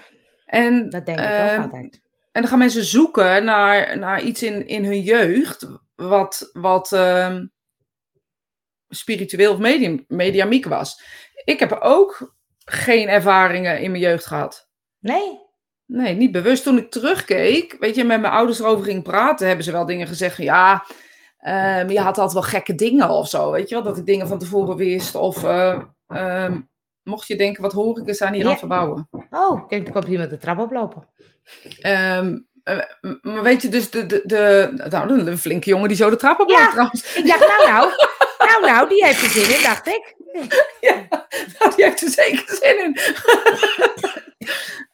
[0.47, 2.01] en, dat denk ik ook altijd.
[2.33, 7.53] En dan gaan mensen zoeken naar, naar iets in, in hun jeugd, wat, wat um,
[8.89, 11.03] spiritueel of medium, mediamiek was.
[11.45, 14.69] Ik heb ook geen ervaringen in mijn jeugd gehad.
[14.99, 15.49] Nee?
[15.92, 16.62] Nee, niet bewust.
[16.62, 20.07] Toen ik terugkeek, weet je, met mijn ouders erover ging praten, hebben ze wel dingen
[20.07, 20.85] gezegd van ja,
[21.38, 24.29] ehm, je had altijd wel gekke dingen of zo, weet je wel, dat ik dingen
[24.29, 25.14] van tevoren wist.
[25.14, 26.61] Of eh, ehm,
[27.03, 28.59] mocht je denken, wat hoor ik eens aan hier aan Ja.
[28.59, 29.09] verbouwen?
[29.31, 31.09] Oh, kijk, er komt iemand de trap oplopen.
[31.81, 32.79] Ehm, eh,
[33.22, 36.40] maar weet je, dus de, de, de, nou, een flinke jongen die zo de trap
[36.40, 36.59] op Ja.
[36.59, 37.16] loopt trouwens.
[37.16, 37.90] Ik dacht, nou nou,
[38.38, 40.14] nou nou, die heeft er zin in, dacht ik.
[40.81, 41.07] Ja,
[41.59, 42.97] nou, die heeft er zeker zin in.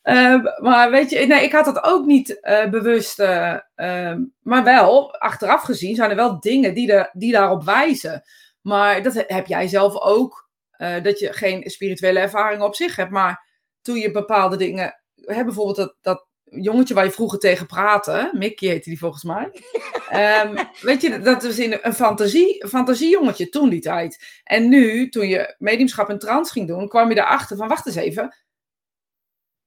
[0.03, 3.19] Ehm, maar weet je, nee, ik had dat ook niet eh, bewust.
[3.19, 8.23] eh, ehm, maar wel, achteraf gezien, zijn er wel dingen die, de, die daarop wijzen.
[8.61, 10.49] Maar dat heb jij zelf ook.
[10.71, 13.11] eh, dat je geen spirituele ervaring op zich hebt.
[13.11, 13.45] Maar
[13.83, 15.01] toen je bepaalde dingen.
[15.15, 16.27] Hè, bijvoorbeeld dat, dat
[16.63, 18.31] jongetje waar je vroeger tegen praatte.
[18.33, 19.51] Mickey heette die volgens mij.
[20.09, 24.41] Ehm, weet je, dat was in een fantasie, fantasiejongetje toen die tijd.
[24.45, 27.97] En nu, toen je mediumschap en trans ging doen, kwam je erachter van, wacht eens
[27.97, 28.37] even.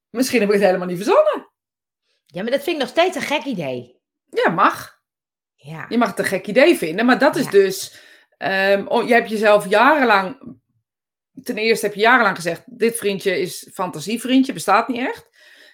[0.10, 1.50] Misschien heb ik het helemaal niet verzonnen.
[2.26, 4.00] Ja, maar dat vind ik nog steeds een gek idee.
[4.30, 5.00] Ja, mag.
[5.56, 5.86] Ja.
[5.90, 7.52] Je mag het een gek idee vinden, maar dat is Ja.
[7.52, 8.00] dus...
[8.38, 10.58] ehm, oh, je hebt jezelf jarenlang...
[11.44, 15.29] Ten eerste heb je jarenlang gezegd, dit vriendje is fantasievriendje, bestaat niet echt.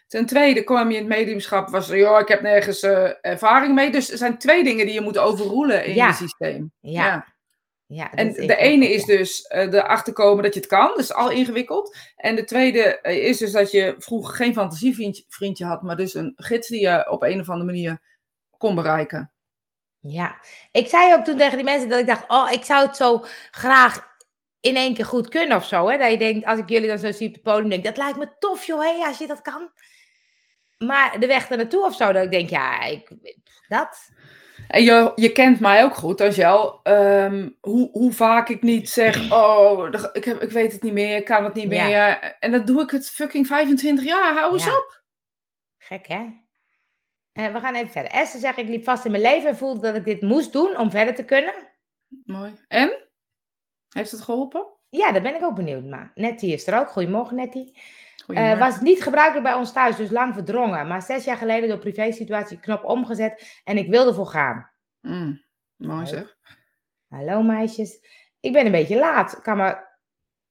[0.07, 3.91] Ten tweede kwam je in het mediumschap, was joh, ik heb nergens eh, ervaring mee.
[3.91, 6.07] Dus er zijn twee dingen die je moet overroelen in Ja.
[6.07, 6.71] je systeem.
[6.79, 7.33] Ja.
[7.87, 11.13] Ja, En de ene is dus eh erachter komen dat je het kan, dat is
[11.13, 11.97] al ingewikkeld.
[12.15, 16.13] En de tweede eh, is dus dat je vroeger geen fantasievriendje vriendje had, maar dus
[16.13, 18.01] een gids die je op een of andere manier
[18.57, 19.31] kon bereiken.
[19.99, 20.35] Ja,
[20.71, 23.25] ik zei ook toen tegen die mensen dat ik dacht, oh, ik zou het zo
[23.51, 24.07] graag
[24.59, 25.89] in één keer goed kunnen of zo.
[25.89, 25.97] Hè?
[25.97, 28.17] Dat je denkt, als ik jullie dan zo zie op het podium, denk dat lijkt
[28.17, 29.69] me tof joh, hé, als je dat kan.
[30.77, 33.09] Maar de weg er naartoe of zo, dat ik denk, ja, ik,
[33.67, 34.09] dat.
[34.67, 36.79] En je, je kent mij ook goed, Angel.
[36.83, 41.15] Ehm hoe, hoe vaak ik niet zeg, oh, ik, heb, ik weet het niet meer,
[41.17, 41.85] ik kan het niet Ja.
[41.85, 42.35] meer.
[42.39, 44.77] En dat doe ik het fucking 25 jaar, hou eens Ja.
[44.77, 45.03] op.
[45.77, 46.25] Gek, hè?
[47.31, 48.11] Eh, we gaan even verder.
[48.11, 50.77] Esther zegt, ik liep vast in mijn leven en voelde dat ik dit moest doen
[50.77, 51.53] om verder te kunnen.
[52.25, 52.53] Mooi.
[52.67, 53.07] En?
[53.89, 54.67] Heeft het geholpen?
[54.89, 56.11] Ja, daar ben ik ook benieuwd naar.
[56.15, 56.89] Nettie is er ook.
[56.89, 57.77] Goedemorgen, Nettie.
[58.28, 60.88] Eh, was niet gebruikelijk bij ons thuis, dus lang verdrongen.
[60.88, 64.71] Maar zes jaar geleden door privé-situatie knop omgezet en ik wilde voor gaan.
[65.01, 65.43] Mm,
[65.75, 66.36] mooi zeg.
[67.08, 67.99] Hallo meisjes.
[68.39, 69.41] Ik ben een beetje laat.
[69.41, 69.93] Kan maar...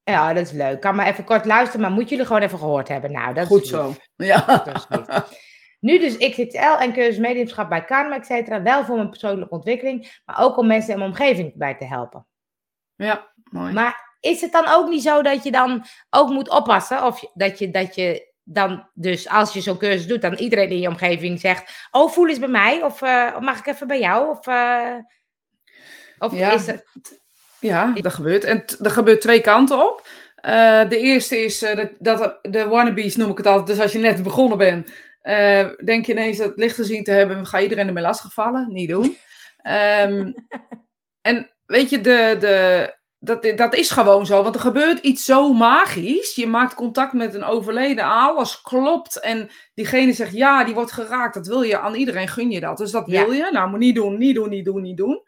[0.03, 0.81] Ja, dat is leuk.
[0.81, 3.11] Kan maar even kort luisteren, maar moet jullie gewoon even gehoord hebben.
[3.11, 3.93] Nou, dat is Goed zo.
[4.15, 4.45] Ja.
[4.45, 4.87] Dat is.
[5.79, 8.61] Nu dus XXL en cursus mediumschap bij Karma, et cetera.
[8.61, 12.27] Wel voor mijn persoonlijke ontwikkeling, maar ook om mensen in mijn omgeving bij te helpen.
[12.95, 13.73] Ja, mooi.
[13.73, 17.03] Maar is het dan ook niet zo dat je dan ook moet oppassen?
[17.03, 20.79] Of dat je, dat je dan dus, als je zo'n cursus doet, dan iedereen in
[20.79, 21.87] je omgeving zegt...
[21.91, 22.83] Oh, voel eens bij mij.
[22.83, 24.29] Of eh, mag ik even bij jou?
[24.29, 24.95] Of, eh,
[26.17, 26.83] of Ja, is het...
[27.59, 28.43] Ja, dat gebeurt.
[28.43, 30.07] En t- er gebeurt twee kanten op.
[30.35, 33.67] Eh, de eerste is dat, dat de wannabes noem ik het altijd.
[33.67, 34.91] Dus als je net begonnen bent,
[35.85, 38.67] denk je ineens dat licht gezien te hebben, ga iedereen ermee lastigvallen.
[38.73, 39.17] Niet doen.
[39.57, 40.31] Ehm,
[41.21, 44.43] en weet je, de, de, dat, dat is gewoon zo.
[44.43, 46.35] Want er gebeurt iets zo magisch.
[46.35, 49.19] Je maakt contact met een overleden, alles klopt.
[49.19, 51.33] En diegene zegt ja, die wordt geraakt.
[51.33, 52.77] Dat wil je aan iedereen, gun je dat.
[52.77, 53.23] Dus dat Ja.
[53.23, 53.49] wil je.
[53.51, 55.21] Nou, moet niet doen, niet doen, niet doen, niet doen.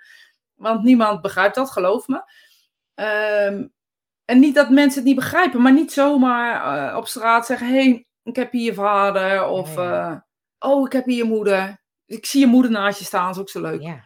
[0.56, 2.22] Want niemand begrijpt dat, geloof me.
[2.94, 3.68] Ehm,
[4.26, 7.74] en niet dat mensen het niet begrijpen, maar niet zomaar eh, op straat zeggen: hé,
[7.74, 9.46] hey, ik heb hier je vader.
[9.48, 10.12] Of Ja,
[10.60, 11.82] eh, oh, ik heb hier je moeder.
[12.06, 13.82] Ik zie je moeder naast je staan, is ook zo leuk.
[13.82, 14.06] Ja.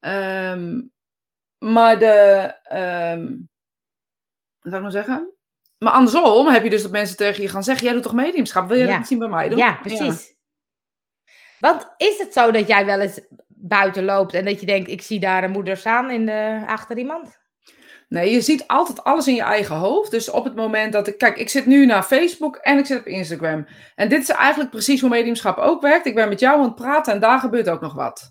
[0.00, 0.80] Ehm,
[1.72, 2.52] maar de.
[2.64, 3.22] ehm,
[4.60, 5.28] wat zou ik nou zeggen?
[5.78, 8.68] Maar andersom heb je dus dat mensen tegen je gaan zeggen: Jij doet toch mediumschap?
[8.68, 8.88] Wil je Ja.
[8.88, 9.58] dat niet zien bij mij doen?
[9.58, 10.34] Ja, precies.
[11.58, 15.02] Want is het zo dat jij wel eens buiten loopt en dat je denkt, ik
[15.02, 17.38] zie daar een moeder staan in de, achter iemand?
[18.08, 20.10] Nee, je ziet altijd alles in je eigen hoofd.
[20.10, 21.18] Dus op het moment dat ik.
[21.18, 23.66] Kijk, ik zit nu naar Facebook en ik zit op Instagram.
[23.94, 26.06] En dit is eigenlijk precies hoe mediumschap ook werkt.
[26.06, 28.28] Ik ben met jou aan het praten en daar gebeurt ook nog wat.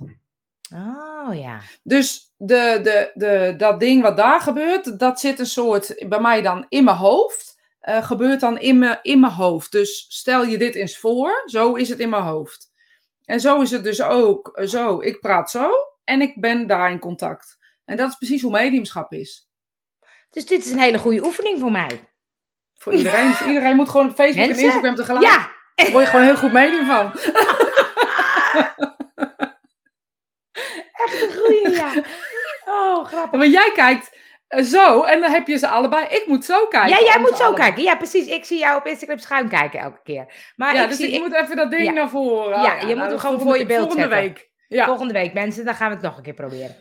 [0.72, 1.60] Oh ja.
[1.84, 6.42] Dus de, de, de, dat ding wat daar gebeurt, dat zit een soort bij mij
[6.42, 7.62] dan in mijn hoofd.
[7.80, 9.72] eh, gebeurt dan in mijn, in mijn hoofd.
[9.72, 12.72] Dus stel je dit eens voor, zo is het in mijn hoofd.
[13.26, 15.02] En zo is het dus ook eh, zo.
[15.02, 15.70] Ik praat zo
[16.04, 17.58] en ik ben daar in contact.
[17.86, 19.48] En dat is precies hoe mediumschap is.
[20.30, 22.10] Dus dit is een hele goede oefening voor mij.
[22.74, 23.28] Voor iedereen.
[23.28, 24.58] Dus iedereen moet gewoon op Facebook Mensen?
[24.58, 25.26] en Instagram tegelijk.
[25.26, 27.12] Ja, Daar word je gewoon heel goed medium van.
[31.06, 31.22] echt
[31.64, 31.92] een ja.
[32.66, 33.40] Oh, grappig.
[33.40, 36.06] Want jij kijkt eh, zo en dan heb je ze allebei.
[36.06, 36.90] Ik moet zo kijken.
[36.90, 37.84] Ja, jij moet zo allebei- kijken.
[37.84, 38.28] Ja, precies.
[38.28, 40.26] Ik zie jou op Instagram schuin kijken elke keer.
[40.56, 41.92] Maar Ja, ik dus zie, ik moet even dat ding Ja.
[41.92, 42.62] naar voren.
[42.62, 44.20] Ja, Ah, je moet nou, hem gewoon voor je beeld Volgende zetten.
[44.22, 44.52] week.
[44.68, 44.86] Ja.
[44.86, 46.76] volgende week, mensen, dan gaan we het nog een keer proberen.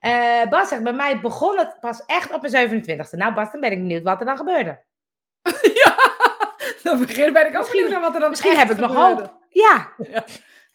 [0.00, 3.16] Eh Bas zegt, bij mij begon het pas echt op mijn 27e.
[3.16, 4.84] Nou Bas, dan ben ik benieuwd wat er dan gebeurde.
[5.84, 5.94] ja,
[6.82, 8.94] dan begin ben ik ook Misschien- benieuwd naar wat er dan Misschien heb ik nog
[8.94, 9.34] hoop.
[9.48, 9.88] Ja.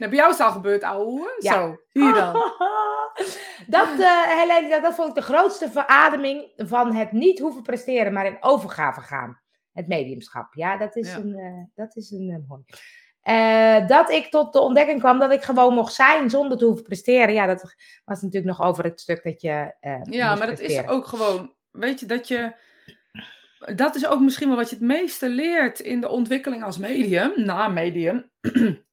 [0.01, 1.35] Nou, bij jou is het al gebeurd, ouwe.
[1.39, 1.53] Ja.
[1.53, 2.33] Zo, hier dan.
[3.77, 3.87] dat,
[4.27, 8.37] Helene, dat, dat vond ik de grootste verademing van het niet hoeven presteren, maar in
[8.39, 9.39] overgave gaan.
[9.73, 10.53] Het mediumschap.
[10.53, 11.17] Ja, dat is Ja.
[11.17, 13.87] een, eh, dat is een eh, mooi.
[13.87, 17.33] Dat ik tot de ontdekking kwam dat ik gewoon mocht zijn zonder te hoeven presteren.
[17.33, 19.75] Ja, dat was natuurlijk nog over het stuk dat je.
[20.03, 22.53] Ja, maar dat is ook gewoon, weet je, dat je.
[23.75, 27.33] Dat is ook misschien wel wat je het meeste leert in de ontwikkeling als medium,
[27.35, 28.31] na medium.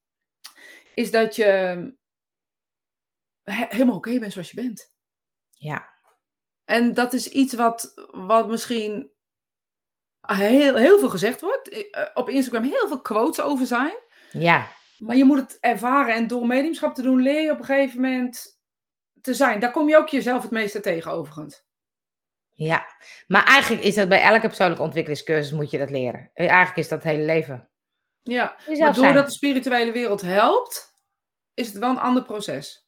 [0.93, 1.45] is dat je
[3.43, 4.93] he- helemaal oké bent zoals je bent.
[5.51, 5.89] Ja,
[6.65, 9.11] En dat is iets wat, wat misschien
[10.21, 11.69] heel, heel veel gezegd wordt.
[11.69, 13.93] Eh, Op Instagram heel veel quotes over zijn.
[14.31, 16.15] ja, Maar je moet het ervaren.
[16.15, 18.59] En door mediumschap te doen, leer je op een gegeven moment
[19.21, 19.59] te zijn.
[19.59, 21.63] Daar kom je ook jezelf het meeste tegen, overigens.
[22.55, 22.85] ja.
[23.27, 26.29] Maar eigenlijk is dat bij elke persoonlijke ontwikkelingscursus moet je dat leren.
[26.33, 27.68] Eigenlijk is dat het hele leven.
[28.23, 28.93] Ja, maar zijn.
[28.93, 30.93] doordat de spirituele wereld helpt,
[31.53, 32.87] is het wel een ander proces.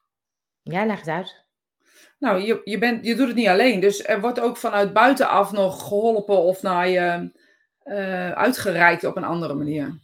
[0.61, 1.45] Ja, leg het uit.
[2.19, 3.79] Nou, je, je, bent, je doet het niet alleen.
[3.79, 7.31] Dus er wordt ook vanuit buitenaf nog geholpen of naar je
[7.83, 9.99] eh, uitgereikt op een andere manier.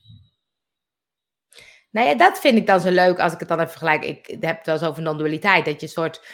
[1.92, 4.04] Nou ja, dat vind ik dan zo leuk als ik het dan even vergelijk.
[4.04, 5.66] Ik heb het wel eens over non-dualiteit.
[5.66, 6.28] Dat je een soort.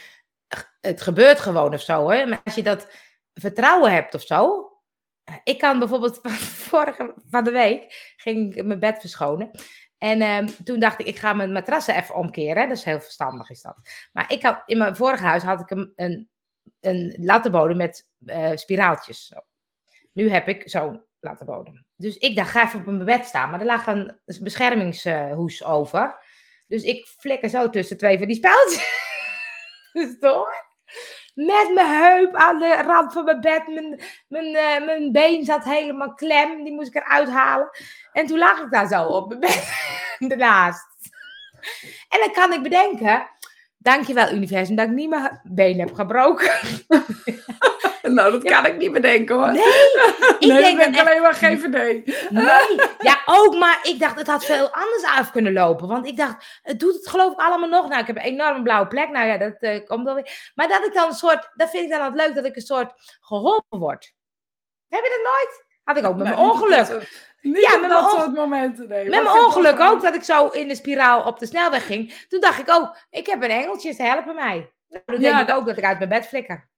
[0.81, 2.09] Het gebeurt gewoon of zo.
[2.09, 2.25] Hè?
[2.25, 2.87] Maar als je dat
[3.33, 4.71] vertrouwen hebt of zo.
[5.43, 6.19] Ik kan bijvoorbeeld
[6.71, 9.51] vorige van de week ging ik mijn bed verschonen.
[9.97, 12.67] En ehm, toen dacht ik, ik ga mijn matrassen even omkeren.
[12.69, 13.75] Dat is heel verstandig, is dat.
[14.11, 16.29] Maar ik had, in mijn vorige huis had ik een,
[16.79, 19.27] een, lattenbodem met eh, spiraaltjes.
[19.27, 19.35] Zo.
[20.11, 21.85] Nu heb ik zo'n lattenbodem.
[21.95, 23.49] Dus ik dacht, ga even op mijn bed staan.
[23.49, 26.17] Maar er lag een beschermingshoes over.
[26.67, 30.72] Dus ik flikker zo tussen twee van die spijltjes door.
[31.33, 33.67] Met mijn heup aan de rand van mijn bed.
[33.67, 36.63] Mijn, mijn, eh, mijn been zat helemaal klem.
[36.63, 37.69] Die moest ik eruit halen.
[38.11, 39.71] En toen lag ik daar zo op mijn bed.
[40.31, 40.87] Ernaast.
[42.09, 43.29] En dan kan ik bedenken.
[43.77, 46.51] Dankjewel universum dat ik niet mijn been heb gebroken.
[48.11, 49.51] Nou, dat kan ik niet bedenken hoor.
[49.51, 49.63] Nee,
[50.39, 52.05] ik nee, denk dat ben ik alleen maar GVD.
[52.29, 55.87] Nee, ja ook, maar ik dacht het had veel anders af kunnen lopen.
[55.87, 57.87] Want ik dacht, het doet het geloof ik allemaal nog.
[57.87, 59.09] Nou, ik heb een enorme blauwe plek.
[59.09, 60.51] Nou ja, dat eh, komt wel weer.
[60.55, 62.61] Maar dat ik dan een soort, dat vind ik dan altijd leuk, dat ik een
[62.61, 64.13] soort geholpen word.
[64.89, 65.65] Heb je dat nooit?
[65.83, 67.07] Had ik ook met mijn ongeluk.
[67.41, 69.09] Niet Ja, met dat soort momenten, nee.
[69.09, 72.13] Met mijn ongeluk ook, dat ik zo in de spiraal op de snelweg ging.
[72.27, 74.71] Toen dacht ik, oh, ik heb een engeltje, ze helpen mij.
[74.89, 76.71] Nou, Dan denk ik ook dat ik uit mijn bed flikker.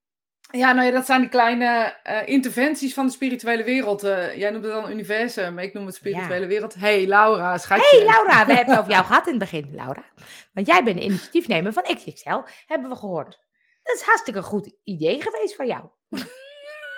[0.52, 4.04] Ja, nou ja, dat zijn die kleine eh, interventies van de spirituele wereld.
[4.04, 6.74] Eh, jij noemt het dan universum, ik noem het spirituele wereld.
[6.74, 7.98] hey, Laura, schatje.
[7.98, 10.04] hey, Laura, we hebben het over jou gehad in het begin, Laura.
[10.54, 13.40] Want jij bent de initiatiefnemer van XXL, hebben we gehoord.
[13.84, 15.84] Dat is hartstikke een goed idee geweest van jou.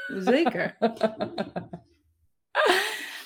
[0.07, 0.77] Zeker.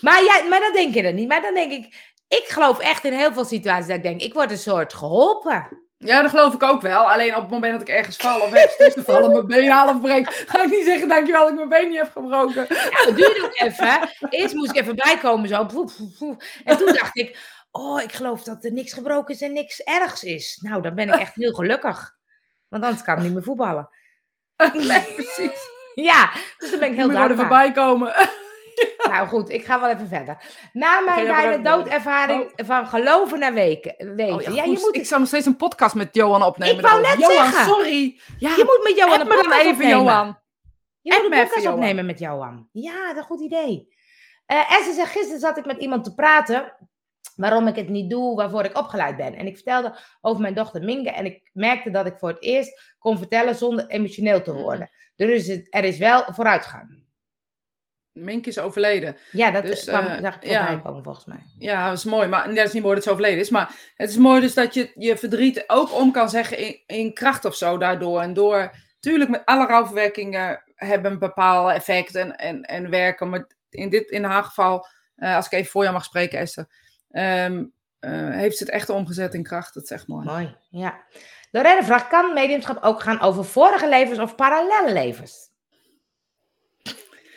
[0.02, 1.28] Maar, jij, maar dat denk je dan niet.
[1.28, 4.34] Maar dan denk ik, ik geloof echt in heel veel situaties dat ik denk, ik
[4.34, 5.81] word een soort geholpen.
[6.04, 7.12] Ja, dat geloof ik ook wel.
[7.12, 10.02] Alleen op het moment dat ik ergens val of ergens te vallen, mijn been half
[10.02, 12.66] breek, ga ik niet zeggen dankjewel dat ik mijn been niet heb gebroken.
[12.70, 14.10] Ja, dat duurde ook even.
[14.30, 15.68] Eerst moest ik even bijkomen zo.
[16.64, 17.38] En toen dacht ik,
[17.72, 20.60] oh, ik geloof dat er niks gebroken is en niks ergs is.
[20.62, 22.16] Nou, dan ben ik echt heel gelukkig.
[22.68, 23.90] Want anders kan ik niet meer voetballen.
[24.74, 25.70] Nee, precies.
[25.96, 27.64] Ja, dus dan ben ik Ik heel moet er even dankbaar.
[27.64, 28.14] bij komen.
[29.12, 30.38] Nou goed, ik ga wel even verder.
[30.74, 34.36] Na mijn bijna doodervaring van geloven naar weken, weten.
[34.36, 36.76] Oh, ja, je moet, Ik zou nog steeds een podcast met Johan opnemen.
[36.76, 37.66] Ik wou net Johan, zeggen.
[37.66, 38.20] sorry.
[38.38, 39.98] Ja, je moet met Johan een podcast even, opnemen.
[39.98, 40.40] Johan.
[41.02, 41.74] Je moet een podcast Johan.
[41.80, 42.70] opnemen met Johan.
[42.72, 43.96] Ja, dat is een goed idee.
[44.46, 46.76] Eh en ze zegt, gisteren zat ik met iemand te praten
[47.36, 49.36] waarom ik het niet doe, waarvoor ik opgeleid ben.
[49.36, 52.96] En ik vertelde over mijn dochter Minke en ik merkte dat ik voor het eerst
[53.00, 54.90] kon vertellen zonder emotioneel te worden.
[55.16, 57.01] Dus er is wel vooruitgang.
[58.14, 59.18] Mink is overleden.
[59.32, 60.76] Ja, dat Dus, kwam, eh, ik ja.
[60.76, 61.44] komen volgens mij.
[61.58, 62.28] Ja, dat is mooi.
[62.28, 63.50] Maar dat is niet mooi dat ze overleden is.
[63.50, 67.14] Maar het is mooi dus dat je je verdriet ook om kan zeggen in, in
[67.14, 68.22] kracht of zo daardoor.
[68.22, 73.30] En door, tuurlijk met alle rouwverwerkingen hebben een bepaald effect en, en, en werken.
[73.30, 76.68] Maar in, dit, in haar geval, eh, als ik even voor jou mag spreken Esther,
[77.12, 77.66] ehm,
[78.00, 79.74] eh, heeft ze het echt omgezet in kracht.
[79.74, 80.26] Dat is echt mooi.
[80.26, 81.02] Mooi, ja.
[81.52, 85.51] Lorraine vraagt, kan mediumschap ook gaan over vorige levens of parallelle levens?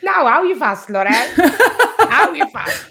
[0.05, 1.53] Nou, hou je vast, Lorraine.
[2.15, 2.87] hou je vast.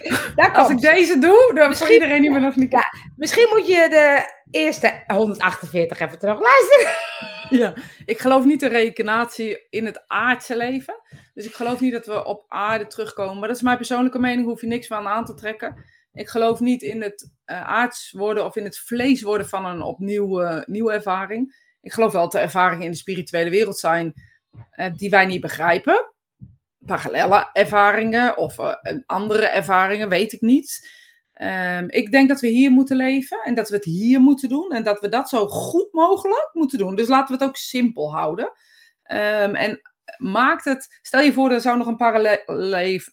[0.57, 0.87] Als ik ze.
[0.95, 2.93] deze doe, dan voor Misschien- iedereen die me nog niet Ja.
[3.17, 6.93] Misschien moet je de eerste 148 even terug luisteren.
[7.51, 7.75] Ja,
[8.05, 10.95] ik geloof niet in reïncarnatie in het aardse leven.
[11.35, 13.39] Dus ik geloof niet dat we op aarde terugkomen.
[13.39, 15.85] Maar dat is mijn persoonlijke mening, hoef je niks van aan te trekken.
[16.13, 19.83] Ik geloof niet in het eh, aards worden of in het vlees worden van een
[19.83, 21.57] opnieuw eh, nieuwe ervaring.
[21.81, 24.13] Ik geloof wel dat er ervaringen in de spirituele wereld zijn
[24.71, 26.14] eh, die wij niet begrijpen.
[26.87, 28.75] Parallele ervaringen of uh,
[29.07, 31.03] andere ervaringen, weet ik niet.
[31.43, 34.73] Um, ik denk dat we hier moeten leven en dat we het hier moeten doen
[34.73, 36.95] en dat we dat zo goed mogelijk moeten doen.
[36.95, 38.45] Dus laten we het ook simpel houden.
[39.07, 39.81] Um, en
[40.17, 41.97] maakt het, stel je voor, er zou nog een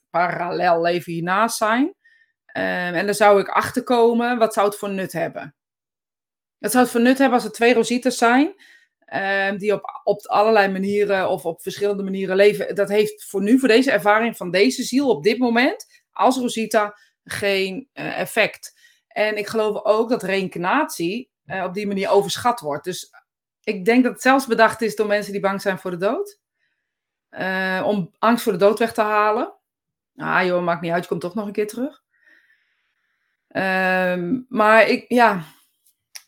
[0.09, 1.83] parallel, leven hiernaast zijn.
[1.83, 1.93] Um,
[2.93, 5.55] en dan zou ik achterkomen, wat zou het voor nut hebben?
[6.59, 8.53] Het zou het voor nut hebben als er twee Rositas zijn,
[9.13, 12.75] um, die op, op allerlei manieren of op verschillende manieren leven.
[12.75, 16.97] Dat heeft voor nu, voor deze ervaring van deze ziel op dit moment, als Rosita,
[17.23, 18.79] geen uh, effect.
[19.07, 22.83] En ik geloof ook dat reïncarnatie uh, op die manier overschat wordt.
[22.83, 23.11] Dus
[23.63, 26.39] ik denk dat het zelfs bedacht is door mensen die bang zijn voor de dood.
[27.31, 29.53] Uh, om angst voor de dood weg te halen.
[30.15, 32.01] Ah joh, maakt niet uit, je komt toch nog een keer terug.
[33.47, 35.43] Um, maar ik, ja,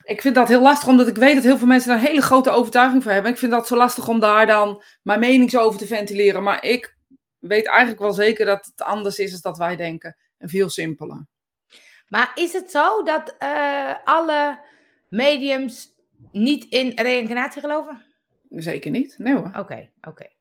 [0.03, 2.21] ik vind dat heel lastig, omdat ik weet dat heel veel mensen daar een hele
[2.21, 3.31] grote overtuiging voor hebben.
[3.31, 6.43] Ik vind dat zo lastig om daar dan mijn mening zo over te ventileren.
[6.43, 6.97] Maar ik
[7.39, 10.17] weet eigenlijk wel zeker dat het anders is dan dat wij denken.
[10.37, 11.27] En veel simpeler.
[12.07, 14.59] Maar is het zo dat uh, alle
[15.09, 15.93] mediums
[16.31, 18.01] niet in reïncarnatie geloven?
[18.49, 19.47] Zeker niet, nee hoor.
[19.47, 20.09] Oké, okay, oké.
[20.09, 20.35] Okay.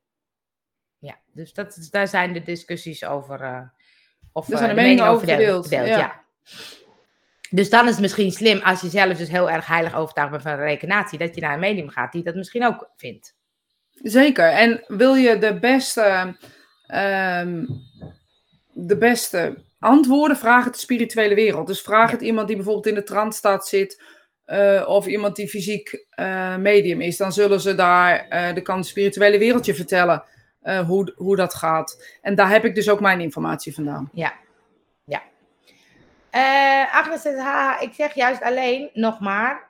[0.97, 3.41] Ja, dus dat, daar zijn de discussies over.
[3.41, 3.61] Uh,
[4.31, 5.67] of er zijn de, de meningen over verdeeld.
[5.67, 5.97] verdeeld ja.
[5.97, 6.23] ja.
[7.55, 10.43] Dus dan is het misschien slim als je zelf dus heel erg heilig overtuigd bent
[10.43, 13.35] van de reïncarnatie, dat je naar een medium gaat die dat misschien ook vindt.
[13.91, 14.49] Zeker.
[14.49, 16.35] En wil je de beste,
[16.93, 17.67] um,
[18.71, 21.67] de beste antwoorden, vraag het de spirituele wereld.
[21.67, 22.15] Dus vraag ja.
[22.15, 24.03] het iemand die bijvoorbeeld in de transstaat zit,
[24.45, 27.17] uh, of iemand die fysiek uh, medium is.
[27.17, 30.23] Dan zullen ze daar, uh, de kan de spirituele wereld je vertellen
[30.87, 32.17] hoe, hoe dat gaat.
[32.21, 34.09] En daar heb ik dus ook mijn informatie vandaan.
[34.13, 34.33] Ja.
[36.35, 39.69] Uh, Agnes zegt, haha, ik zeg juist alleen nog maar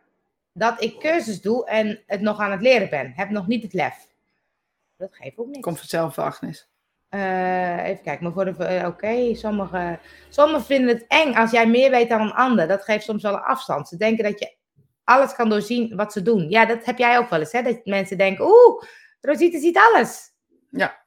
[0.53, 3.13] dat ik cursus doe en het nog aan het leren ben.
[3.15, 4.07] Heb nog niet het lef.
[4.97, 5.59] Dat geeft ook niks.
[5.59, 6.67] Komt vanzelf, Agnes.
[7.09, 8.55] Uh, even kijken, maar voor de.
[8.59, 9.99] Uh, Oké, okay, sommigen
[10.29, 12.67] sommige vinden het eng als jij meer weet dan een ander.
[12.67, 13.87] Dat geeft soms wel een afstand.
[13.87, 14.55] Ze denken dat je
[15.03, 16.49] alles kan doorzien wat ze doen.
[16.49, 17.61] Ja, dat heb jij ook wel eens, hè?
[17.61, 18.83] Dat mensen denken, oeh,
[19.21, 20.31] Rosita ziet alles.
[20.69, 21.01] Ja.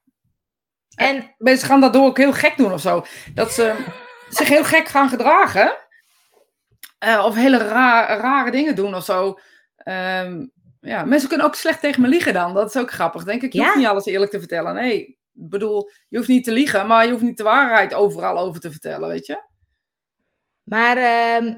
[0.97, 3.05] En mensen gaan dat door ook heel gek doen of zo.
[3.35, 3.85] Dat ze
[4.29, 5.77] zich heel gek gaan gedragen.
[7.05, 9.39] Uh, of hele ra rare dingen doen of zo.
[9.85, 12.55] Um, ja, mensen kunnen ook slecht tegen me liegen dan.
[12.55, 13.53] Dat is ook grappig, denk ik.
[13.53, 13.65] Je ja?
[13.65, 14.75] hoeft niet alles eerlijk te vertellen.
[14.75, 18.39] Nee, ik bedoel, je hoeft niet te liegen, maar je hoeft niet de waarheid overal
[18.39, 19.43] over te vertellen, weet je?
[20.63, 21.55] Maar uh,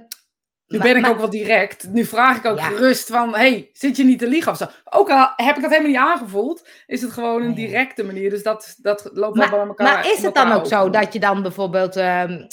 [0.69, 1.89] nu ben ik maar, ook wel direct.
[1.89, 2.65] Nu vraag ik ook ja.
[2.65, 4.67] gerust van, hey, zit je niet te liegen of zo?
[4.85, 8.31] Ook al heb ik dat helemaal niet aangevoeld, is het gewoon een directe manier.
[8.31, 9.93] Dus dat, dat loopt maar, wel bij elkaar.
[9.93, 12.47] Maar is het dan ook zo dat je dan bijvoorbeeld uh, uh,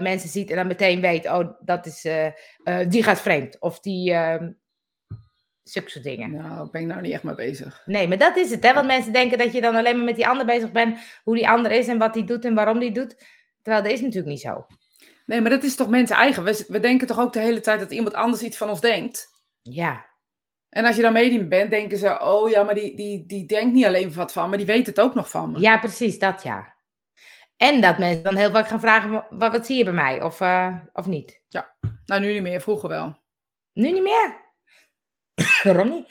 [0.00, 3.60] mensen ziet en dan meteen weet, oh, dat is, uh, die gaat vreemd.
[3.60, 4.50] Of die, ehm,
[5.62, 6.32] zulke soort dingen.
[6.32, 7.82] Nou, ben ik nou niet echt mee bezig.
[7.84, 8.74] Nee, maar dat is het, hè.
[8.74, 11.48] Want mensen denken dat je dan alleen maar met die ander bezig bent, hoe die
[11.48, 13.16] ander is en wat die doet en waarom die doet.
[13.62, 14.66] Terwijl dat is natuurlijk niet zo.
[15.26, 16.44] Nee, maar dat is toch mensen eigen.
[16.44, 19.28] We, we, denken toch ook de hele tijd dat iemand anders iets van ons denkt.
[19.62, 20.06] Ja.
[20.68, 23.72] En als je dan medium bent, denken ze, oh ja, maar die, die, die denkt
[23.72, 25.60] niet alleen wat van, maar die weet het ook nog van me.
[25.60, 26.74] Ja, precies, dat ja.
[27.56, 30.40] En dat mensen dan heel vaak gaan vragen, wat, wat zie je bij mij, of,
[30.40, 31.42] uh, of niet?
[31.48, 31.74] Ja,
[32.06, 33.18] nou nu niet meer, vroeger wel.
[33.72, 34.40] Nu niet meer?
[35.62, 36.08] Waarom niet?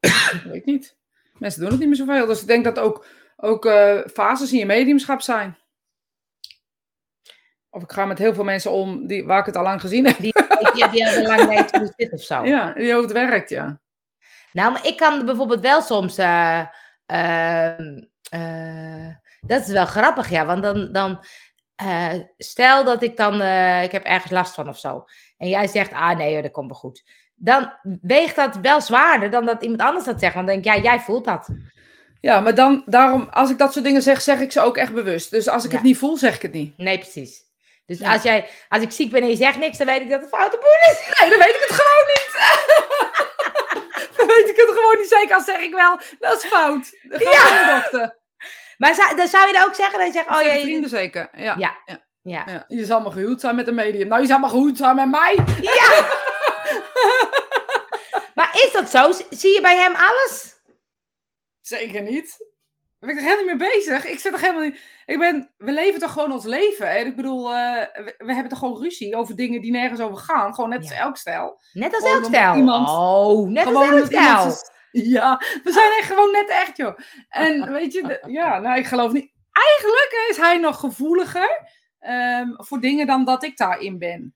[0.44, 0.96] Weet ik niet.
[1.38, 2.26] Mensen doen het niet meer zoveel.
[2.26, 5.58] Dus ik denk dat ook, ook uh, fases in je mediumschap zijn.
[7.74, 10.06] Of ik ga met heel veel mensen om die, waar ik het al lang gezien
[10.06, 10.16] heb.
[10.18, 10.32] Die,
[10.74, 12.44] die, die al lang weten hoe het zit of zo.
[12.54, 13.80] Ja, die hoe het werkt, ja.
[14.52, 16.18] Nou, maar ik kan bijvoorbeeld wel soms...
[16.18, 16.62] Uh,
[17.06, 17.78] uh,
[18.34, 20.46] uh, dat is wel grappig, ja.
[20.46, 20.92] Want dan...
[20.92, 21.24] dan
[22.38, 23.34] stel dat ik dan...
[23.82, 25.04] ik heb ergens last van of zo.
[25.36, 27.04] En jij zegt, ah nee, dat komt wel goed.
[27.34, 30.34] Dan weegt dat wel zwaarder dan dat iemand anders dat zegt.
[30.34, 31.48] Want dan denk ik, ja, jij voelt dat.
[32.20, 34.92] Ja, maar dan, daarom, als ik dat soort dingen zeg, zeg ik ze ook echt
[34.92, 35.30] bewust.
[35.30, 35.76] Dus als ik ja.
[35.76, 36.76] het niet voel, zeg ik het niet.
[36.76, 37.50] Nee, precies.
[37.98, 38.12] Dus ja.
[38.12, 40.28] als, jij, als ik ziek ben en je zegt niks, dan weet ik dat het
[40.28, 41.18] foute boel is.
[41.20, 42.30] Nee, dan weet ik het gewoon niet.
[44.16, 45.08] dan weet ik het gewoon niet.
[45.08, 46.98] Zeker als zeg ik wel, dat is fout.
[47.02, 48.14] Dan ja.
[48.78, 50.60] Maar zou, dan zou je dan ook zeggen dat je zegt, oh ja.
[50.60, 51.54] vrienden zeker, ja.
[51.58, 51.76] Ja.
[51.84, 51.98] ja.
[52.22, 52.42] ja.
[52.46, 52.64] ja.
[52.68, 54.08] Je zal maar gehuwd zijn met een medium.
[54.08, 55.38] Nou, je zal maar gehuwd zijn met mij.
[55.60, 56.08] Ja.
[58.34, 59.12] maar is dat zo?
[59.30, 60.54] Zie je bij hem alles?
[61.60, 62.51] Zeker niet.
[63.02, 64.04] Ben ik er helemaal niet mee bezig?
[64.04, 64.80] Ik zit er helemaal niet.
[65.06, 66.90] Ik ben, we leven toch gewoon ons leven.
[66.90, 70.16] En ik bedoel, uh, we, we, hebben toch gewoon ruzie over dingen die nergens over
[70.16, 70.54] gaan.
[70.54, 71.60] Gewoon net als elk stijl.
[71.72, 72.54] Net als elk stijl.
[72.54, 74.52] Iemand, oh, net als elk stijl.
[74.90, 76.98] Ja, we zijn echt gewoon net echt, joh.
[77.28, 79.32] En weet je, de, ja, nou, ik geloof niet.
[79.52, 81.68] Eigenlijk is hij nog gevoeliger
[82.00, 84.34] um, voor dingen dan dat ik daarin ben.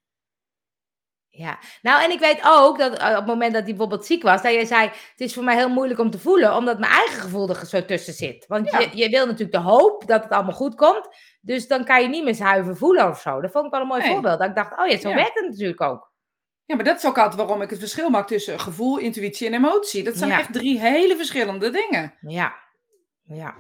[1.38, 4.22] Ja, nou en ik weet ook dat eh, op het moment dat hij bijvoorbeeld ziek
[4.22, 6.92] was, dat jij zei, het is voor mij heel moeilijk om te voelen, omdat mijn
[6.92, 8.44] eigen gevoel er zo tussen zit.
[8.46, 8.78] Want Ja.
[8.78, 11.08] je, je wil natuurlijk de hoop dat het allemaal goed komt,
[11.40, 13.40] dus dan kan je niet meer zuiver voelen of zo.
[13.40, 14.12] Dat vond ik wel een mooi Nee.
[14.12, 14.38] voorbeeld.
[14.38, 15.14] Dat ik dacht, oh ja, zo Ja.
[15.14, 16.12] werkt het natuurlijk ook.
[16.64, 19.54] Ja, maar dat is ook altijd waarom ik het verschil maak tussen gevoel, intuïtie en
[19.54, 20.04] emotie.
[20.04, 20.38] Dat zijn Ja.
[20.38, 22.14] echt drie hele verschillende dingen.
[22.20, 22.54] Ja,
[23.22, 23.54] ja.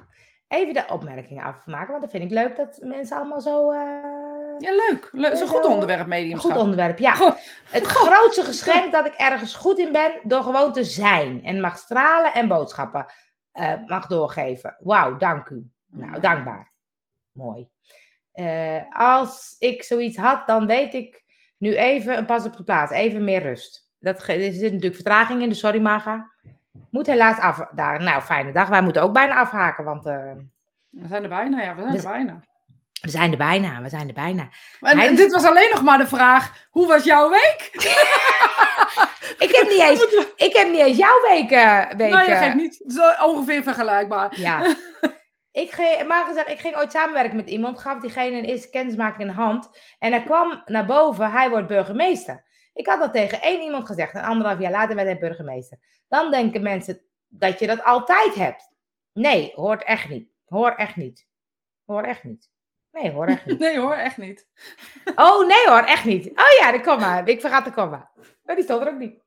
[0.48, 3.70] Even de opmerkingen afmaken, want dat vind ik leuk dat mensen allemaal zo...
[3.70, 4.25] eh,
[4.58, 5.10] Ja, leuk.
[5.32, 6.50] is een goed onderwerp, Een mediumschap.
[6.52, 7.36] goed onderwerp, ja.
[7.70, 11.44] Het grootste geschenk dat ik ergens goed in ben, door gewoon te zijn.
[11.44, 13.06] En mag stralen en boodschappen
[13.52, 14.76] eh, mag doorgeven.
[14.78, 15.70] Wauw, dank u.
[15.86, 16.72] Nou, dankbaar.
[17.32, 17.68] Mooi.
[18.32, 21.24] Eh, als ik zoiets had, dan weet ik
[21.58, 22.92] nu even een pas op de plaats.
[22.92, 23.90] Even meer rust.
[23.98, 26.30] Dat, er zit natuurlijk vertraging in, dus sorry Maga.
[26.90, 27.68] Moet helaas af.
[27.70, 28.68] Daar, nou, fijne dag.
[28.68, 30.32] Wij moeten ook bijna afhaken, want eh,
[30.90, 32.40] We zijn er bijna, ja, we zijn Dus- er bijna.
[33.06, 33.82] We zijn er bijna.
[33.82, 34.48] We zijn er bijna.
[34.80, 37.70] En, Hij en is- dit was alleen nog maar de vraag, hoe was jouw week?
[39.38, 41.50] Ik heb niet eens, ik heb niet eens jouw week.
[41.50, 42.82] eh, week nou, je eh, geeft niet.
[42.86, 44.40] Wel ongeveer vergelijkbaar.
[44.40, 44.74] Ja.
[45.62, 49.20] ik, ging, maar gezegd, ik ging ooit samenwerken met iemand, gaf diegene een eerste kennismaking
[49.20, 49.68] in de hand.
[49.98, 52.44] En hij kwam naar boven, hij wordt burgemeester.
[52.72, 55.78] Ik had dat tegen één iemand gezegd, en anderhalf jaar later werd hij burgemeester.
[56.08, 58.68] Dan denken mensen dat je dat altijd hebt.
[59.12, 60.28] Nee, hoort echt niet.
[60.46, 61.26] Hoor echt niet.
[61.86, 62.50] Hoor echt niet.
[63.02, 63.58] Nee, hoor echt niet.
[63.66, 64.46] Nee hoor, echt niet.
[65.14, 66.26] Oh, nee hoor, echt niet.
[66.26, 67.24] Oh ja, de komma.
[67.24, 68.10] Ik vergat de komma.
[68.42, 69.22] Maar die stond er ook niet.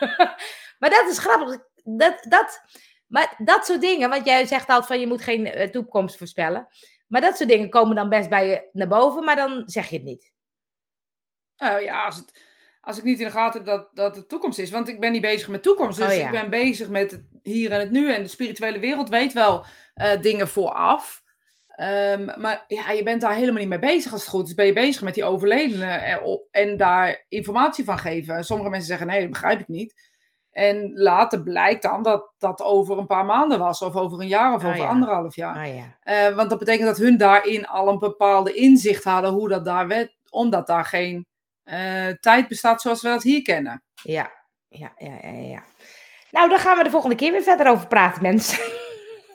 [0.78, 1.58] maar dat is grappig.
[1.84, 2.62] Dat, dat,
[3.06, 6.68] maar dat soort dingen, want jij zegt altijd van je moet geen eh, toekomst voorspellen.
[7.06, 9.96] Maar dat soort dingen komen dan best bij je naar boven, maar dan zeg je
[9.96, 10.32] het niet.
[11.56, 12.42] Nou ja, als, het,
[12.80, 14.70] als ik niet in de gaten heb dat, dat het toekomst is.
[14.70, 15.98] Want ik ben niet bezig met toekomst.
[15.98, 16.24] Dus Oh ja.
[16.24, 18.12] ik ben bezig met het hier en het nu.
[18.12, 21.26] En de spirituele wereld weet wel eh, dingen vooraf.
[21.78, 24.54] Ehm, maar ja, je bent daar helemaal niet mee bezig als het goed is.
[24.54, 28.44] Ben je bezig met die overledenen en, op- en daar informatie van geven.
[28.44, 29.94] Sommige mensen zeggen, nee, dat begrijp ik niet.
[30.50, 33.82] En later blijkt dan dat dat over een paar maanden was.
[33.82, 34.88] Of over een jaar of Oh over ja.
[34.88, 35.68] anderhalf jaar.
[35.68, 35.96] Ja.
[36.00, 39.86] Eh, want dat betekent dat hun daarin al een bepaalde inzicht hadden hoe dat daar
[39.88, 41.26] werd, omdat daar geen
[41.62, 43.82] eh, tijd bestaat zoals we dat hier kennen.
[44.02, 44.32] Ja,
[44.68, 45.62] ja, ja, ja, ja.
[46.30, 48.58] Nou, dan gaan we de volgende keer weer verder over praten, mensen.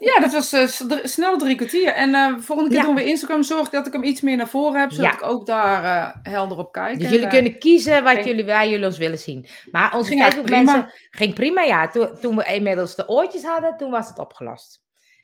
[0.03, 0.67] Ja, dat was eh,
[1.03, 1.93] snel drie kwartier.
[1.93, 2.85] En eh volgende keer Ja.
[2.85, 3.43] doen we Instagram.
[3.43, 5.13] Zorg dat ik hem iets meer naar voren heb, zodat Ja.
[5.17, 6.97] ik ook daar eh, helder op kijk.
[6.97, 9.45] Dus En, jullie kunnen kiezen wat ging- jullie, waar jullie ons willen zien.
[9.71, 11.87] Maar onze Ging mensen ging prima, ja.
[11.87, 14.81] Toen, toen we inmiddels de oortjes hadden, toen was het opgelost.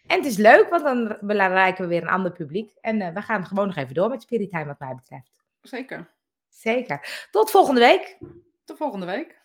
[0.07, 2.71] En het is leuk, want dan bereiken we weer een ander publiek.
[2.82, 5.32] En we gaan gewoon nog even door met Spirit Time wat mij betreft.
[5.61, 6.09] Zeker.
[6.49, 7.27] Zeker.
[7.32, 8.17] Tot volgende week.
[8.65, 9.39] Tot volgende week.